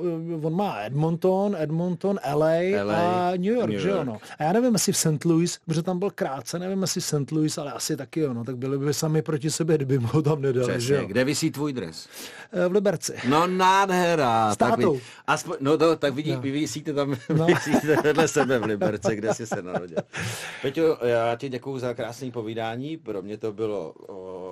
on 0.43 0.55
má 0.55 0.81
Edmonton, 0.81 1.57
Edmonton, 1.59 2.19
LA, 2.35 2.85
LA 2.85 3.31
a 3.31 3.31
New 3.31 3.55
York, 3.55 3.71
New 3.71 3.81
že 3.81 3.95
ono. 3.95 4.19
A 4.39 4.45
já 4.45 4.53
nevím, 4.53 4.73
jestli 4.73 4.93
v 4.93 4.97
St. 4.97 5.25
Louis, 5.25 5.59
protože 5.67 5.83
tam 5.83 5.99
byl 5.99 6.11
krátce, 6.11 6.59
nevím, 6.59 6.83
jestli 6.83 7.01
v 7.01 7.05
St. 7.05 7.33
Louis, 7.33 7.59
ale 7.59 7.73
asi 7.73 7.97
taky 7.97 8.27
ono, 8.27 8.45
tak 8.45 8.57
byli 8.57 8.79
by 8.79 8.95
sami 8.95 9.23
proti 9.23 9.51
sebe, 9.51 9.75
kdyby 9.75 9.99
mu 9.99 10.23
tam 10.23 10.43
nedali, 10.43 10.67
Přesně. 10.67 10.87
že 10.87 10.95
jo. 10.95 11.07
Kde 11.07 11.25
vysí 11.25 11.51
tvůj 11.51 11.73
dres? 11.73 12.09
Eh, 12.53 12.69
v 12.69 12.73
Liberci. 12.73 13.15
No 13.29 13.47
nádhera. 13.47 14.55
S 14.55 14.57
tak, 14.57 14.77
vy, 14.79 14.85
aspoň, 15.27 15.57
no 15.61 15.79
to, 15.79 15.97
tak 15.97 16.15
vidí, 16.15 16.33
no. 16.33 16.41
vy 16.41 16.51
vysíte 16.51 16.93
tam 16.93 17.17
no. 17.37 17.47
vysíte 17.65 17.97
vedle 18.03 18.29
sebe 18.29 18.59
v 18.59 18.65
Liberci, 18.65 19.17
kde 19.17 19.35
jsi 19.35 19.47
se 19.47 19.63
narodil. 19.63 19.99
Peťo, 20.63 20.99
já 21.03 21.37
ti 21.37 21.49
děkuju 21.49 21.79
za 21.79 21.95
krásné 21.95 22.31
povídání. 22.31 22.97
Pro 22.97 23.23
mě 23.23 23.37
to 23.37 23.53
bylo 23.53 23.93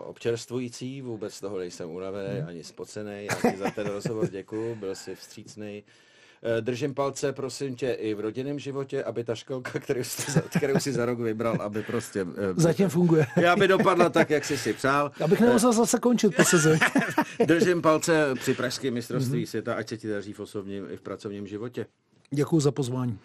občerstvující, 0.06 1.02
vůbec 1.02 1.40
toho 1.40 1.58
nejsem 1.58 1.90
unavený, 1.90 2.38
hmm. 2.38 2.48
ani 2.48 2.64
spocený. 2.64 3.28
Ti 3.50 3.56
za 3.56 3.70
ten 3.70 3.86
rozhovor 3.86 4.28
děkuju, 4.30 4.74
byl 4.74 4.94
jsi 4.94 5.14
vstřícný. 5.14 5.84
Eh, 6.44 6.60
držím 6.60 6.94
palce, 6.94 7.32
prosím 7.32 7.76
tě, 7.76 7.92
i 7.92 8.14
v 8.14 8.20
rodinném 8.20 8.58
životě, 8.58 9.04
aby 9.04 9.24
ta 9.24 9.34
školka, 9.34 9.78
kterou, 9.78 10.04
jsi, 10.04 10.40
kterou 10.58 10.78
si 10.78 10.92
za 10.92 11.06
rok 11.06 11.18
vybral, 11.18 11.56
aby 11.60 11.82
prostě... 11.82 12.20
Eh, 12.20 12.54
Zatím 12.56 12.88
funguje. 12.88 13.26
Aby 13.52 13.68
dopadla 13.68 14.08
tak, 14.08 14.30
jak 14.30 14.44
jsi 14.44 14.58
si 14.58 14.72
přál. 14.72 15.10
Abych 15.24 15.40
nemusel 15.40 15.72
zase 15.72 15.98
končit 15.98 16.36
po 16.36 16.44
sezóně. 16.44 16.80
Držím 17.46 17.82
palce 17.82 18.34
při 18.34 18.54
pražském 18.54 18.94
mistrovství 18.94 19.42
mm-hmm. 19.42 19.48
světa, 19.48 19.74
ať 19.74 19.88
se 19.88 19.96
ti 19.96 20.08
daří 20.08 20.32
v 20.32 20.40
osobním 20.40 20.86
i 20.90 20.96
v 20.96 21.00
pracovním 21.00 21.46
životě. 21.46 21.86
Děkuji 22.30 22.60
za 22.60 22.72
pozvání. 22.72 23.18